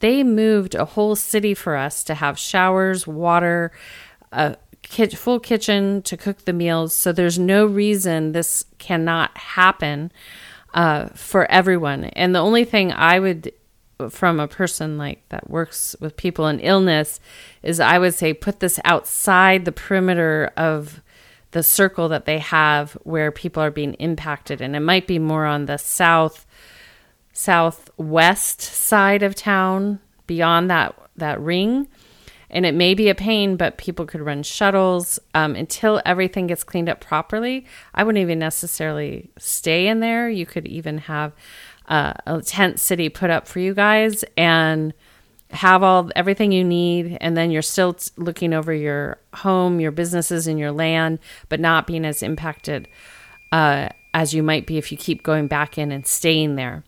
They 0.00 0.22
moved 0.22 0.74
a 0.74 0.84
whole 0.84 1.16
city 1.16 1.54
for 1.54 1.76
us 1.76 2.04
to 2.04 2.14
have 2.14 2.38
showers, 2.38 3.06
water, 3.06 3.72
a 4.30 4.56
full 5.14 5.40
kitchen 5.40 6.02
to 6.02 6.16
cook 6.16 6.44
the 6.44 6.52
meals. 6.52 6.92
So 6.92 7.12
there's 7.12 7.38
no 7.38 7.64
reason 7.64 8.32
this 8.32 8.64
cannot 8.78 9.36
happen 9.38 10.12
uh, 10.74 11.08
for 11.14 11.50
everyone. 11.50 12.04
And 12.04 12.34
the 12.34 12.40
only 12.40 12.64
thing 12.64 12.92
I 12.92 13.18
would 13.20 13.52
from 14.10 14.40
a 14.40 14.48
person 14.48 14.98
like 14.98 15.28
that 15.28 15.48
works 15.48 15.94
with 16.00 16.16
people 16.16 16.46
in 16.46 16.60
illness 16.60 17.20
is 17.62 17.80
I 17.80 17.98
would 17.98 18.14
say 18.14 18.32
put 18.32 18.60
this 18.60 18.80
outside 18.84 19.64
the 19.64 19.72
perimeter 19.72 20.50
of 20.56 21.02
the 21.52 21.62
circle 21.62 22.08
that 22.08 22.24
they 22.24 22.38
have 22.38 22.92
where 23.04 23.30
people 23.30 23.62
are 23.62 23.70
being 23.70 23.94
impacted. 23.94 24.60
And 24.60 24.74
it 24.74 24.80
might 24.80 25.06
be 25.06 25.18
more 25.18 25.46
on 25.46 25.66
the 25.66 25.78
south 25.78 26.46
southwest 27.34 28.60
side 28.60 29.22
of 29.22 29.34
town 29.34 29.98
beyond 30.26 30.70
that 30.70 30.94
that 31.16 31.40
ring 31.40 31.88
and 32.52 32.66
it 32.66 32.74
may 32.74 32.94
be 32.94 33.08
a 33.08 33.14
pain 33.14 33.56
but 33.56 33.78
people 33.78 34.06
could 34.06 34.20
run 34.20 34.42
shuttles 34.42 35.18
um, 35.34 35.56
until 35.56 36.00
everything 36.04 36.46
gets 36.46 36.62
cleaned 36.64 36.88
up 36.88 37.00
properly. 37.00 37.66
I 37.94 38.04
wouldn't 38.04 38.22
even 38.22 38.38
necessarily 38.38 39.30
stay 39.38 39.88
in 39.88 40.00
there. 40.00 40.28
You 40.28 40.46
could 40.46 40.66
even 40.66 40.98
have 40.98 41.32
uh, 41.88 42.14
a 42.26 42.42
tent 42.42 42.78
city 42.78 43.08
put 43.08 43.30
up 43.30 43.48
for 43.48 43.58
you 43.58 43.74
guys 43.74 44.24
and 44.36 44.94
have 45.50 45.82
all 45.82 46.10
everything 46.16 46.52
you 46.52 46.64
need. 46.64 47.18
And 47.20 47.36
then 47.36 47.50
you're 47.50 47.62
still 47.62 47.94
t- 47.94 48.10
looking 48.16 48.54
over 48.54 48.72
your 48.72 49.18
home 49.34 49.80
your 49.80 49.90
businesses 49.90 50.46
and 50.46 50.58
your 50.58 50.72
land 50.72 51.18
but 51.48 51.60
not 51.60 51.86
being 51.86 52.04
as 52.04 52.22
impacted 52.22 52.88
uh, 53.50 53.88
as 54.14 54.34
you 54.34 54.42
might 54.42 54.66
be 54.66 54.78
if 54.78 54.92
you 54.92 54.98
keep 54.98 55.22
going 55.22 55.46
back 55.46 55.78
in 55.78 55.90
and 55.90 56.06
staying 56.06 56.56
there 56.56 56.84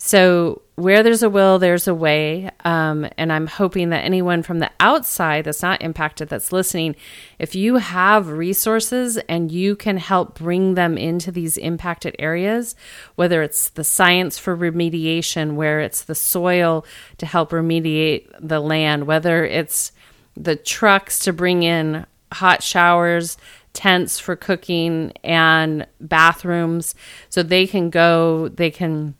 so, 0.00 0.62
where 0.76 1.02
there's 1.02 1.24
a 1.24 1.28
will, 1.28 1.58
there's 1.58 1.88
a 1.88 1.94
way. 1.94 2.48
Um, 2.64 3.08
and 3.18 3.32
I'm 3.32 3.48
hoping 3.48 3.90
that 3.90 4.04
anyone 4.04 4.44
from 4.44 4.60
the 4.60 4.70
outside 4.78 5.44
that's 5.44 5.60
not 5.60 5.82
impacted, 5.82 6.28
that's 6.28 6.52
listening, 6.52 6.94
if 7.40 7.56
you 7.56 7.76
have 7.76 8.28
resources 8.28 9.18
and 9.28 9.50
you 9.50 9.74
can 9.74 9.96
help 9.96 10.38
bring 10.38 10.74
them 10.74 10.96
into 10.96 11.32
these 11.32 11.56
impacted 11.56 12.14
areas, 12.20 12.76
whether 13.16 13.42
it's 13.42 13.70
the 13.70 13.82
science 13.82 14.38
for 14.38 14.56
remediation, 14.56 15.56
where 15.56 15.80
it's 15.80 16.04
the 16.04 16.14
soil 16.14 16.86
to 17.18 17.26
help 17.26 17.50
remediate 17.50 18.30
the 18.38 18.60
land, 18.60 19.08
whether 19.08 19.44
it's 19.44 19.90
the 20.36 20.54
trucks 20.54 21.18
to 21.18 21.32
bring 21.32 21.64
in 21.64 22.06
hot 22.34 22.62
showers, 22.62 23.36
tents 23.72 24.20
for 24.20 24.36
cooking, 24.36 25.12
and 25.24 25.88
bathrooms 26.00 26.94
so 27.30 27.42
they 27.42 27.66
can 27.66 27.90
go, 27.90 28.46
they 28.46 28.70
can 28.70 29.16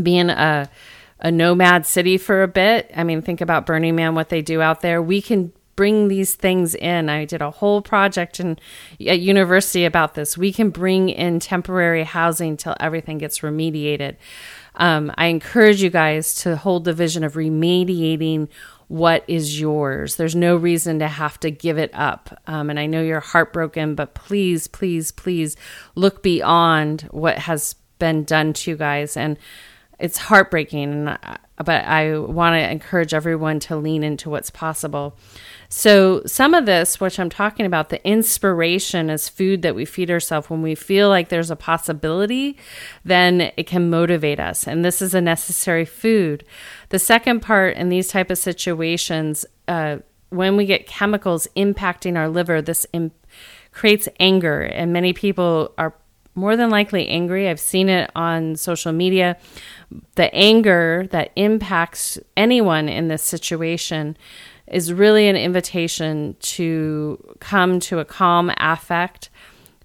being 0.00 0.30
a 0.30 0.68
a 1.20 1.30
nomad 1.30 1.86
city 1.86 2.18
for 2.18 2.42
a 2.42 2.48
bit. 2.48 2.90
I 2.94 3.02
mean, 3.02 3.22
think 3.22 3.40
about 3.40 3.64
Burning 3.64 3.94
Man, 3.96 4.14
what 4.14 4.28
they 4.28 4.42
do 4.42 4.60
out 4.60 4.82
there. 4.82 5.00
We 5.00 5.22
can 5.22 5.52
bring 5.76 6.08
these 6.08 6.34
things 6.34 6.74
in. 6.74 7.08
I 7.08 7.24
did 7.24 7.42
a 7.42 7.50
whole 7.50 7.82
project 7.82 8.40
in 8.40 8.58
at 9.06 9.20
university 9.20 9.84
about 9.84 10.14
this. 10.14 10.38
We 10.38 10.52
can 10.52 10.70
bring 10.70 11.08
in 11.08 11.40
temporary 11.40 12.04
housing 12.04 12.56
till 12.56 12.76
everything 12.78 13.18
gets 13.18 13.40
remediated. 13.40 14.16
Um, 14.76 15.12
I 15.16 15.26
encourage 15.26 15.82
you 15.82 15.90
guys 15.90 16.34
to 16.42 16.56
hold 16.56 16.84
the 16.84 16.92
vision 16.92 17.24
of 17.24 17.34
remediating 17.34 18.48
what 18.88 19.24
is 19.26 19.58
yours. 19.58 20.16
There's 20.16 20.36
no 20.36 20.56
reason 20.56 20.98
to 20.98 21.08
have 21.08 21.40
to 21.40 21.50
give 21.50 21.78
it 21.78 21.90
up. 21.94 22.38
Um, 22.46 22.70
and 22.70 22.78
I 22.78 22.86
know 22.86 23.02
you're 23.02 23.20
heartbroken, 23.20 23.94
but 23.94 24.14
please, 24.14 24.66
please, 24.68 25.10
please 25.10 25.56
look 25.94 26.22
beyond 26.22 27.02
what 27.10 27.38
has 27.38 27.74
been 27.98 28.24
done 28.24 28.52
to 28.52 28.72
you 28.72 28.76
guys 28.76 29.16
and 29.16 29.38
it's 29.98 30.18
heartbreaking 30.18 31.16
but 31.64 31.84
i 31.84 32.18
want 32.18 32.54
to 32.54 32.70
encourage 32.70 33.14
everyone 33.14 33.60
to 33.60 33.76
lean 33.76 34.02
into 34.02 34.28
what's 34.28 34.50
possible. 34.50 35.16
So 35.68 36.22
some 36.26 36.54
of 36.54 36.66
this 36.66 37.00
which 37.00 37.18
i'm 37.18 37.30
talking 37.30 37.66
about 37.66 37.88
the 37.90 38.04
inspiration 38.06 39.08
is 39.10 39.28
food 39.28 39.62
that 39.62 39.74
we 39.74 39.84
feed 39.84 40.10
ourselves. 40.10 40.50
When 40.50 40.62
we 40.62 40.74
feel 40.74 41.08
like 41.08 41.28
there's 41.28 41.50
a 41.50 41.56
possibility 41.56 42.58
then 43.04 43.52
it 43.56 43.66
can 43.66 43.90
motivate 43.90 44.40
us 44.40 44.66
and 44.66 44.84
this 44.84 45.00
is 45.00 45.14
a 45.14 45.20
necessary 45.20 45.84
food. 45.84 46.44
The 46.88 46.98
second 46.98 47.40
part 47.40 47.76
in 47.76 47.88
these 47.88 48.08
type 48.08 48.30
of 48.30 48.38
situations 48.38 49.46
uh, 49.68 49.98
when 50.30 50.56
we 50.56 50.66
get 50.66 50.86
chemicals 50.86 51.46
impacting 51.56 52.16
our 52.16 52.28
liver 52.28 52.60
this 52.60 52.86
imp- 52.92 53.14
creates 53.70 54.08
anger 54.18 54.62
and 54.62 54.92
many 54.92 55.12
people 55.12 55.72
are 55.78 55.94
more 56.34 56.56
than 56.56 56.70
likely 56.70 57.08
angry. 57.08 57.48
I've 57.48 57.60
seen 57.60 57.88
it 57.88 58.10
on 58.14 58.56
social 58.56 58.92
media. 58.92 59.36
The 60.16 60.34
anger 60.34 61.06
that 61.10 61.30
impacts 61.36 62.18
anyone 62.36 62.88
in 62.88 63.08
this 63.08 63.22
situation 63.22 64.16
is 64.66 64.92
really 64.92 65.28
an 65.28 65.36
invitation 65.36 66.36
to 66.40 67.36
come 67.40 67.78
to 67.80 67.98
a 67.98 68.04
calm 68.04 68.50
affect, 68.56 69.30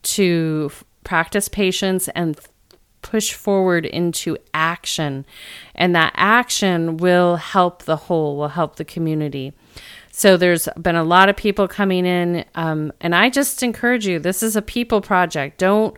to 0.01 0.71
practice 1.03 1.47
patience 1.49 2.07
and 2.09 2.39
push 3.01 3.33
forward 3.33 3.85
into 3.85 4.37
action. 4.53 5.25
And 5.75 5.95
that 5.95 6.13
action 6.15 6.97
will 6.97 7.37
help 7.37 7.83
the 7.83 7.95
whole, 7.95 8.37
will 8.37 8.49
help 8.49 8.75
the 8.75 8.85
community. 8.85 9.53
So 10.11 10.35
there's 10.35 10.67
been 10.79 10.95
a 10.95 11.03
lot 11.03 11.29
of 11.29 11.37
people 11.37 11.67
coming 11.67 12.05
in. 12.05 12.43
Um, 12.55 12.91
and 12.99 13.15
I 13.15 13.29
just 13.29 13.63
encourage 13.63 14.05
you 14.05 14.19
this 14.19 14.43
is 14.43 14.55
a 14.55 14.61
people 14.61 15.01
project. 15.01 15.59
Don't 15.59 15.95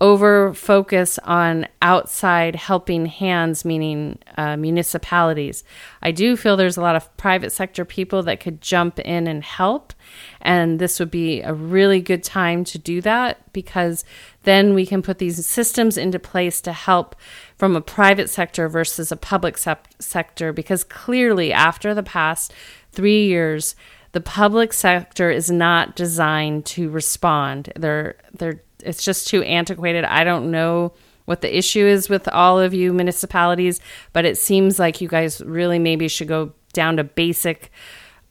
over 0.00 0.54
focus 0.54 1.18
on 1.24 1.66
outside 1.82 2.54
helping 2.56 3.04
hands, 3.04 3.66
meaning 3.66 4.18
uh, 4.38 4.56
municipalities. 4.56 5.62
I 6.00 6.10
do 6.10 6.36
feel 6.36 6.56
there's 6.56 6.78
a 6.78 6.82
lot 6.82 6.96
of 6.96 7.14
private 7.18 7.52
sector 7.52 7.84
people 7.84 8.22
that 8.22 8.40
could 8.40 8.62
jump 8.62 8.98
in 8.98 9.26
and 9.26 9.44
help. 9.44 9.92
And 10.40 10.78
this 10.78 10.98
would 10.98 11.10
be 11.10 11.42
a 11.42 11.52
really 11.52 12.00
good 12.00 12.24
time 12.24 12.64
to 12.64 12.78
do 12.78 13.02
that 13.02 13.52
because 13.52 14.04
then 14.44 14.72
we 14.72 14.86
can 14.86 15.02
put 15.02 15.18
these 15.18 15.44
systems 15.44 15.98
into 15.98 16.18
place 16.18 16.62
to 16.62 16.72
help 16.72 17.14
from 17.56 17.76
a 17.76 17.82
private 17.82 18.30
sector 18.30 18.70
versus 18.70 19.12
a 19.12 19.16
public 19.16 19.58
sector. 19.58 20.52
Because 20.52 20.82
clearly, 20.82 21.52
after 21.52 21.92
the 21.92 22.02
past 22.02 22.54
three 22.90 23.26
years, 23.26 23.76
the 24.12 24.20
public 24.20 24.72
sector 24.72 25.30
is 25.30 25.50
not 25.50 25.94
designed 25.94 26.64
to 26.66 26.88
respond. 26.88 27.70
They're 27.76 28.16
they're 28.32 28.62
it's 28.84 29.04
just 29.04 29.28
too 29.28 29.42
antiquated. 29.42 30.04
I 30.04 30.24
don't 30.24 30.50
know 30.50 30.92
what 31.24 31.42
the 31.42 31.56
issue 31.56 31.86
is 31.86 32.08
with 32.08 32.28
all 32.28 32.58
of 32.58 32.74
you 32.74 32.92
municipalities, 32.92 33.80
but 34.12 34.24
it 34.24 34.36
seems 34.36 34.78
like 34.78 35.00
you 35.00 35.08
guys 35.08 35.40
really 35.40 35.78
maybe 35.78 36.08
should 36.08 36.28
go 36.28 36.52
down 36.72 36.96
to 36.96 37.04
basic 37.04 37.70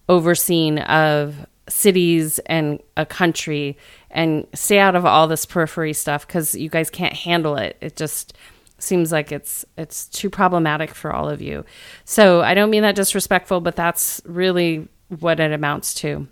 overseeing 0.10 0.80
of 0.80 1.46
cities 1.70 2.40
and 2.40 2.82
a 2.98 3.06
country 3.06 3.78
and 4.12 4.46
stay 4.54 4.80
out 4.80 4.96
of 4.96 5.06
all 5.06 5.28
this 5.28 5.46
periphery 5.46 5.94
stuff 5.94 6.26
because 6.26 6.56
you 6.56 6.70
guys 6.70 6.90
can't 6.90 7.14
handle 7.14 7.56
it. 7.56 7.78
It 7.80 7.96
just 7.96 8.34
seems 8.80 9.12
like 9.12 9.32
it's 9.32 9.66
it's 9.78 10.08
too 10.08 10.30
problematic 10.30 10.94
for 10.94 11.14
all 11.14 11.30
of 11.30 11.42
you. 11.42 11.64
So 12.06 12.42
I 12.42 12.54
don't 12.54 12.70
mean 12.70 12.82
that 12.82 12.96
disrespectful, 12.96 13.62
but 13.62 13.76
that's 13.76 14.22
really 14.26 14.88
what 15.20 15.40
it 15.40 15.52
amounts 15.52 15.94
to. 15.96 16.28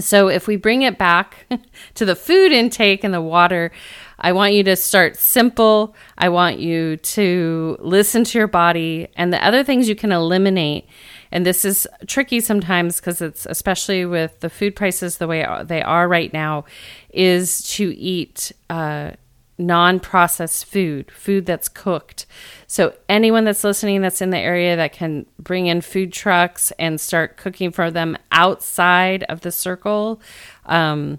So, 0.00 0.28
if 0.28 0.46
we 0.46 0.56
bring 0.56 0.82
it 0.82 0.98
back 0.98 1.46
to 1.94 2.04
the 2.04 2.14
food 2.14 2.52
intake 2.52 3.04
and 3.04 3.12
the 3.12 3.20
water, 3.20 3.70
I 4.18 4.32
want 4.32 4.52
you 4.52 4.62
to 4.64 4.76
start 4.76 5.16
simple. 5.16 5.94
I 6.16 6.28
want 6.28 6.58
you 6.58 6.96
to 6.96 7.76
listen 7.80 8.24
to 8.24 8.38
your 8.38 8.48
body 8.48 9.08
and 9.16 9.32
the 9.32 9.44
other 9.44 9.62
things 9.62 9.88
you 9.88 9.94
can 9.94 10.12
eliminate. 10.12 10.88
And 11.30 11.44
this 11.44 11.64
is 11.64 11.86
tricky 12.06 12.40
sometimes 12.40 12.96
because 12.96 13.20
it's 13.20 13.46
especially 13.46 14.04
with 14.06 14.40
the 14.40 14.50
food 14.50 14.74
prices 14.74 15.18
the 15.18 15.26
way 15.26 15.46
they 15.64 15.82
are 15.82 16.08
right 16.08 16.32
now, 16.32 16.64
is 17.10 17.62
to 17.74 17.94
eat 17.96 18.52
uh, 18.70 19.12
non 19.58 20.00
processed 20.00 20.64
food, 20.64 21.10
food 21.10 21.44
that's 21.46 21.68
cooked. 21.68 22.26
So, 22.66 22.94
anyone 23.08 23.44
that's 23.44 23.64
listening 23.64 24.00
that's 24.00 24.22
in 24.22 24.30
the 24.30 24.38
area 24.38 24.76
that 24.76 24.92
can 24.92 25.26
bring 25.38 25.66
in 25.66 25.80
food 25.80 26.12
trucks 26.12 26.72
and 26.78 27.00
start 27.00 27.36
cooking 27.36 27.72
for 27.72 27.90
them 27.90 28.16
outside 28.32 29.24
of 29.24 29.40
the 29.40 29.52
circle, 29.52 30.20
um, 30.66 31.18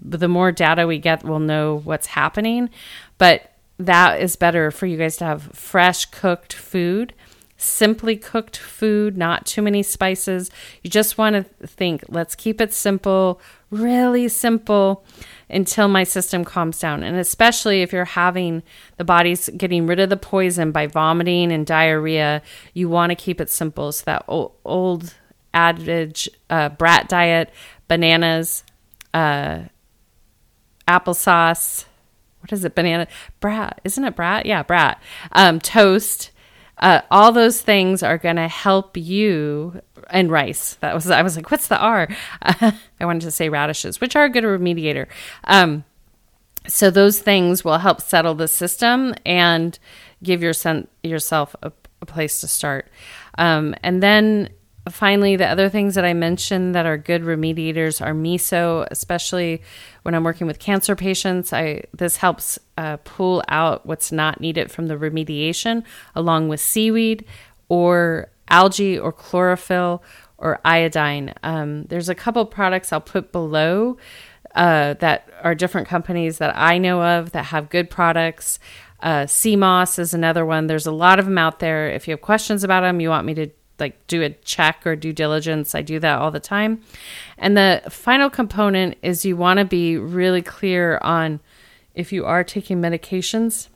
the 0.00 0.28
more 0.28 0.52
data 0.52 0.86
we 0.86 0.98
get, 0.98 1.24
we'll 1.24 1.40
know 1.40 1.80
what's 1.84 2.06
happening. 2.06 2.70
But 3.18 3.52
that 3.78 4.20
is 4.20 4.36
better 4.36 4.70
for 4.70 4.86
you 4.86 4.96
guys 4.96 5.16
to 5.18 5.24
have 5.24 5.42
fresh 5.52 6.04
cooked 6.06 6.52
food 6.52 7.14
simply 7.60 8.16
cooked 8.16 8.56
food, 8.56 9.16
not 9.16 9.44
too 9.44 9.60
many 9.60 9.82
spices. 9.82 10.50
You 10.82 10.90
just 10.90 11.18
want 11.18 11.34
to 11.34 11.66
think, 11.66 12.04
let's 12.08 12.34
keep 12.34 12.60
it 12.60 12.72
simple, 12.72 13.40
really 13.70 14.28
simple 14.28 15.04
until 15.48 15.86
my 15.86 16.04
system 16.04 16.44
calms 16.44 16.78
down. 16.78 17.02
And 17.02 17.16
especially 17.16 17.82
if 17.82 17.92
you're 17.92 18.04
having 18.04 18.62
the 18.96 19.04
body's 19.04 19.50
getting 19.50 19.86
rid 19.86 20.00
of 20.00 20.08
the 20.08 20.16
poison 20.16 20.72
by 20.72 20.86
vomiting 20.86 21.52
and 21.52 21.66
diarrhea, 21.66 22.40
you 22.72 22.88
want 22.88 23.10
to 23.10 23.16
keep 23.16 23.40
it 23.40 23.50
simple. 23.50 23.92
So 23.92 24.04
that 24.06 24.24
old, 24.28 25.14
adage, 25.52 26.28
uh, 26.48 26.70
brat 26.70 27.08
diet, 27.08 27.50
bananas, 27.88 28.64
uh, 29.12 29.64
applesauce. 30.88 31.84
What 32.40 32.52
is 32.52 32.64
it? 32.64 32.74
Banana 32.74 33.06
brat? 33.40 33.80
Isn't 33.84 34.04
it 34.04 34.16
brat? 34.16 34.46
Yeah, 34.46 34.62
brat. 34.62 35.02
Um, 35.32 35.60
toast. 35.60 36.30
Uh, 36.80 37.02
all 37.10 37.30
those 37.30 37.60
things 37.60 38.02
are 38.02 38.18
going 38.18 38.36
to 38.36 38.48
help 38.48 38.96
you 38.96 39.80
and 40.08 40.30
rice. 40.30 40.74
That 40.80 40.94
was 40.94 41.08
I 41.10 41.22
was 41.22 41.36
like, 41.36 41.50
what's 41.50 41.68
the 41.68 41.78
R? 41.78 42.08
I 42.42 42.74
wanted 43.00 43.22
to 43.22 43.30
say 43.30 43.48
radishes, 43.48 44.00
which 44.00 44.16
are 44.16 44.24
a 44.24 44.30
good 44.30 44.44
remediator. 44.44 45.06
Um, 45.44 45.84
so 46.66 46.90
those 46.90 47.18
things 47.18 47.64
will 47.64 47.78
help 47.78 48.00
settle 48.00 48.34
the 48.34 48.48
system 48.48 49.14
and 49.24 49.78
give 50.22 50.42
your 50.42 50.52
sen- 50.52 50.88
yourself 51.02 51.54
a, 51.62 51.72
a, 52.02 52.06
place 52.06 52.40
to 52.40 52.48
start. 52.48 52.88
Um, 53.38 53.74
and 53.82 54.02
then 54.02 54.50
finally, 54.88 55.36
the 55.36 55.46
other 55.46 55.68
things 55.68 55.94
that 55.94 56.04
I 56.04 56.14
mentioned 56.14 56.74
that 56.74 56.86
are 56.86 56.96
good 56.96 57.22
remediators 57.22 58.04
are 58.04 58.14
miso, 58.14 58.86
especially 58.90 59.62
when 60.02 60.14
I'm 60.14 60.24
working 60.24 60.46
with 60.46 60.58
cancer 60.58 60.96
patients. 60.96 61.52
I 61.52 61.82
this 61.92 62.16
helps 62.16 62.58
uh, 62.78 62.96
pull 62.98 63.42
out 63.48 63.84
what's 63.84 64.10
not 64.10 64.40
needed 64.40 64.70
from 64.70 64.86
the 64.86 64.96
remediation, 64.96 65.84
along 66.14 66.48
with 66.48 66.60
seaweed 66.60 67.24
or 67.68 68.28
algae 68.48 68.98
or 68.98 69.12
chlorophyll 69.12 70.02
or 70.38 70.60
iodine. 70.64 71.34
Um, 71.42 71.84
there's 71.84 72.08
a 72.08 72.14
couple 72.14 72.44
products 72.46 72.92
I'll 72.92 73.00
put 73.00 73.32
below 73.32 73.98
uh, 74.54 74.94
that 74.94 75.28
are 75.42 75.54
different 75.54 75.86
companies 75.86 76.38
that 76.38 76.56
I 76.56 76.78
know 76.78 77.02
of 77.02 77.32
that 77.32 77.46
have 77.46 77.68
good 77.68 77.90
products. 77.90 78.58
Uh, 79.00 79.26
moss 79.56 79.98
is 79.98 80.12
another 80.12 80.44
one. 80.44 80.66
There's 80.66 80.86
a 80.86 80.92
lot 80.92 81.18
of 81.18 81.26
them 81.26 81.38
out 81.38 81.58
there. 81.58 81.88
If 81.88 82.08
you 82.08 82.12
have 82.12 82.20
questions 82.20 82.64
about 82.64 82.80
them, 82.80 83.00
you 83.00 83.08
want 83.10 83.26
me 83.26 83.34
to 83.34 83.50
like 83.80 84.06
do 84.06 84.22
a 84.22 84.30
check 84.30 84.86
or 84.86 84.94
due 84.94 85.12
diligence, 85.12 85.74
I 85.74 85.82
do 85.82 85.98
that 86.00 86.18
all 86.18 86.30
the 86.30 86.40
time. 86.40 86.82
And 87.38 87.56
the 87.56 87.82
final 87.88 88.30
component 88.30 88.96
is 89.02 89.24
you 89.24 89.36
want 89.36 89.58
to 89.58 89.64
be 89.64 89.96
really 89.96 90.42
clear 90.42 90.98
on 90.98 91.40
if 91.94 92.12
you 92.12 92.24
are 92.24 92.44
taking 92.44 92.80
medications 92.80 93.68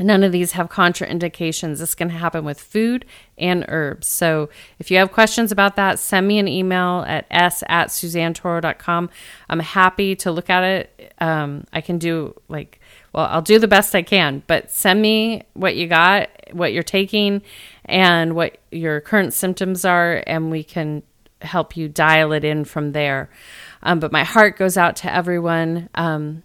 None 0.00 0.22
of 0.22 0.32
these 0.32 0.52
have 0.52 0.68
contraindications. 0.68 1.78
This 1.78 1.94
can 1.94 2.10
happen 2.10 2.44
with 2.44 2.60
food 2.60 3.04
and 3.36 3.64
herbs. 3.68 4.06
So 4.06 4.48
if 4.78 4.90
you 4.90 4.96
have 4.96 5.12
questions 5.12 5.52
about 5.52 5.76
that, 5.76 5.98
send 5.98 6.26
me 6.26 6.38
an 6.38 6.48
email 6.48 7.04
at 7.06 7.26
s 7.30 7.62
at 7.68 7.88
suzannetoro.com. 7.88 9.10
I'm 9.48 9.60
happy 9.60 10.16
to 10.16 10.30
look 10.30 10.48
at 10.48 10.64
it. 10.64 11.14
Um, 11.18 11.64
I 11.72 11.80
can 11.80 11.98
do 11.98 12.34
like, 12.48 12.79
well, 13.12 13.26
I'll 13.30 13.42
do 13.42 13.58
the 13.58 13.68
best 13.68 13.94
I 13.94 14.02
can, 14.02 14.42
but 14.46 14.70
send 14.70 15.02
me 15.02 15.42
what 15.54 15.76
you 15.76 15.88
got, 15.88 16.30
what 16.52 16.72
you're 16.72 16.82
taking, 16.82 17.42
and 17.84 18.34
what 18.34 18.58
your 18.70 19.00
current 19.00 19.34
symptoms 19.34 19.84
are, 19.84 20.22
and 20.26 20.50
we 20.50 20.62
can 20.62 21.02
help 21.42 21.76
you 21.76 21.88
dial 21.88 22.32
it 22.32 22.44
in 22.44 22.64
from 22.64 22.92
there. 22.92 23.30
Um, 23.82 23.98
but 23.98 24.12
my 24.12 24.24
heart 24.24 24.56
goes 24.56 24.76
out 24.76 24.96
to 24.96 25.12
everyone. 25.12 25.88
Um, 25.94 26.42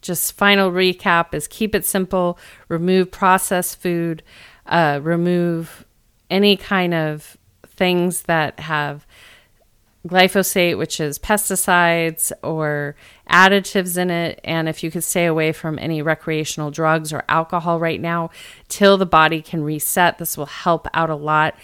just 0.00 0.32
final 0.32 0.70
recap 0.70 1.34
is 1.34 1.48
keep 1.48 1.74
it 1.74 1.84
simple, 1.84 2.38
remove 2.68 3.10
processed 3.10 3.80
food, 3.80 4.22
uh, 4.66 5.00
remove 5.02 5.84
any 6.30 6.56
kind 6.56 6.94
of 6.94 7.36
things 7.66 8.22
that 8.22 8.60
have 8.60 9.06
glyphosate, 10.06 10.78
which 10.78 11.00
is 11.00 11.18
pesticides 11.18 12.32
or 12.42 12.94
additives 13.30 13.98
in 13.98 14.10
it. 14.10 14.40
And 14.44 14.68
if 14.68 14.82
you 14.82 14.90
could 14.90 15.04
stay 15.04 15.26
away 15.26 15.52
from 15.52 15.78
any 15.78 16.02
recreational 16.02 16.70
drugs 16.70 17.12
or 17.12 17.24
alcohol 17.28 17.80
right 17.80 18.00
now 18.00 18.30
till 18.68 18.96
the 18.96 19.06
body 19.06 19.42
can 19.42 19.62
reset, 19.62 20.18
this 20.18 20.36
will 20.36 20.46
help 20.46 20.86
out 20.94 21.10
a 21.10 21.16
lot. 21.16 21.56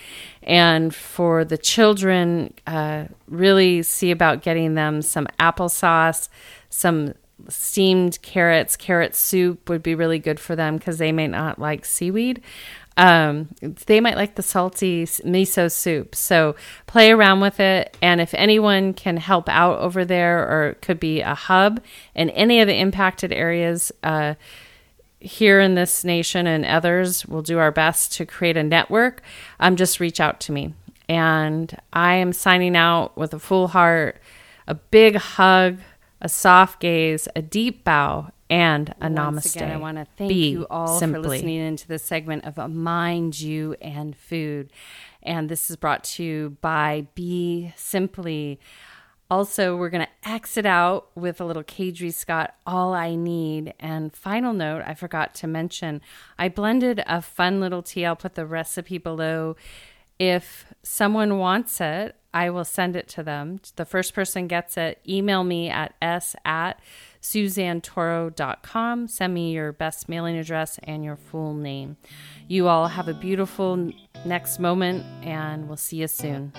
And 0.42 0.94
for 0.94 1.44
the 1.44 1.56
children, 1.56 2.52
uh, 2.66 3.06
really 3.28 3.82
see 3.82 4.10
about 4.10 4.42
getting 4.42 4.74
them 4.74 5.00
some 5.00 5.26
applesauce, 5.38 6.28
some 6.70 7.14
steamed 7.48 8.20
carrots, 8.22 8.76
carrot 8.76 9.14
soup 9.14 9.68
would 9.68 9.82
be 9.82 9.94
really 9.94 10.18
good 10.18 10.40
for 10.40 10.56
them 10.56 10.76
because 10.76 10.98
they 10.98 11.12
may 11.12 11.26
not 11.26 11.58
like 11.58 11.84
seaweed. 11.84 12.42
Um, 12.96 13.48
they 13.86 14.00
might 14.00 14.16
like 14.16 14.36
the 14.36 14.42
salty 14.42 15.04
miso 15.04 15.70
soup. 15.70 16.14
So 16.14 16.54
play 16.86 17.10
around 17.10 17.40
with 17.40 17.58
it. 17.58 17.96
And 18.00 18.20
if 18.20 18.34
anyone 18.34 18.94
can 18.94 19.16
help 19.16 19.48
out 19.48 19.78
over 19.80 20.04
there 20.04 20.38
or 20.38 20.74
could 20.80 21.00
be 21.00 21.20
a 21.20 21.34
hub 21.34 21.80
in 22.14 22.30
any 22.30 22.60
of 22.60 22.68
the 22.68 22.76
impacted 22.76 23.32
areas, 23.32 23.90
uh, 24.02 24.34
here 25.18 25.58
in 25.58 25.74
this 25.74 26.04
nation 26.04 26.46
and 26.46 26.66
others, 26.66 27.24
we'll 27.26 27.42
do 27.42 27.58
our 27.58 27.72
best 27.72 28.12
to 28.12 28.26
create 28.26 28.56
a 28.56 28.62
network. 28.62 29.22
Um, 29.58 29.74
just 29.74 29.98
reach 29.98 30.20
out 30.20 30.38
to 30.40 30.52
me. 30.52 30.74
And 31.08 31.76
I 31.92 32.14
am 32.14 32.32
signing 32.32 32.76
out 32.76 33.16
with 33.16 33.34
a 33.34 33.38
full 33.38 33.68
heart, 33.68 34.20
a 34.66 34.74
big 34.74 35.16
hug 35.16 35.78
a 36.24 36.28
soft 36.28 36.80
gaze, 36.80 37.28
a 37.36 37.42
deep 37.42 37.84
bow, 37.84 38.30
and 38.48 38.94
a 39.00 39.10
Once 39.10 39.46
namaste. 39.46 39.56
Again, 39.56 39.70
I 39.70 39.76
want 39.76 39.98
to 39.98 40.06
thank 40.16 40.30
Be 40.30 40.50
you 40.50 40.66
all 40.70 40.98
simply. 40.98 41.22
for 41.22 41.28
listening 41.28 41.60
into 41.60 41.86
this 41.86 42.02
segment 42.02 42.46
of 42.46 42.56
Mind 42.70 43.38
You 43.38 43.76
and 43.82 44.16
Food. 44.16 44.72
And 45.22 45.50
this 45.50 45.70
is 45.70 45.76
brought 45.76 46.02
to 46.04 46.24
you 46.24 46.56
by 46.62 47.06
Be 47.14 47.74
Simply. 47.76 48.58
Also, 49.30 49.76
we're 49.76 49.90
going 49.90 50.06
to 50.06 50.30
exit 50.30 50.64
out 50.64 51.08
with 51.14 51.40
a 51.40 51.44
little 51.44 51.64
Kadri 51.64 52.12
Scott, 52.12 52.54
All 52.66 52.94
I 52.94 53.14
Need. 53.14 53.74
And 53.78 54.14
final 54.14 54.54
note, 54.54 54.82
I 54.86 54.94
forgot 54.94 55.34
to 55.36 55.46
mention, 55.46 56.00
I 56.38 56.48
blended 56.48 57.02
a 57.06 57.20
fun 57.20 57.60
little 57.60 57.82
tea. 57.82 58.06
I'll 58.06 58.16
put 58.16 58.34
the 58.34 58.46
recipe 58.46 58.96
below. 58.96 59.56
If 60.18 60.72
someone 60.82 61.38
wants 61.38 61.80
it, 61.80 62.16
I 62.32 62.50
will 62.50 62.64
send 62.64 62.96
it 62.96 63.08
to 63.10 63.22
them. 63.22 63.60
The 63.76 63.84
first 63.84 64.14
person 64.14 64.48
gets 64.48 64.76
it, 64.76 65.00
email 65.08 65.44
me 65.44 65.70
at 65.70 65.94
s 66.02 66.34
at 66.44 66.80
suzannetoro.com. 67.22 69.08
Send 69.08 69.34
me 69.34 69.52
your 69.52 69.72
best 69.72 70.08
mailing 70.08 70.36
address 70.36 70.78
and 70.82 71.04
your 71.04 71.16
full 71.16 71.54
name. 71.54 71.96
You 72.48 72.68
all 72.68 72.88
have 72.88 73.08
a 73.08 73.14
beautiful 73.14 73.92
next 74.24 74.58
moment, 74.58 75.04
and 75.24 75.68
we'll 75.68 75.76
see 75.76 75.98
you 75.98 76.08
soon. 76.08 76.52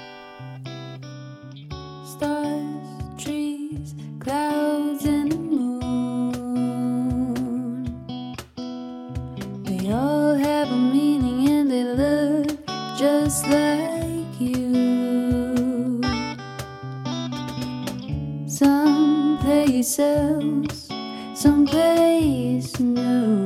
Stars, 2.06 3.24
trees, 3.24 3.96
clouds, 4.20 5.06
and 5.06 5.32
the 5.32 5.38
moon. 5.38 6.26
We 9.66 9.92
all 9.92 10.36
have 10.36 10.72
a 10.72 10.76
meaning 10.76 11.05
just 13.06 13.48
like 13.48 14.34
you. 14.40 16.02
Some 18.48 19.38
day 19.44 19.68
yourselves 19.68 20.90
someplace 21.36 22.80
new. 22.80 23.45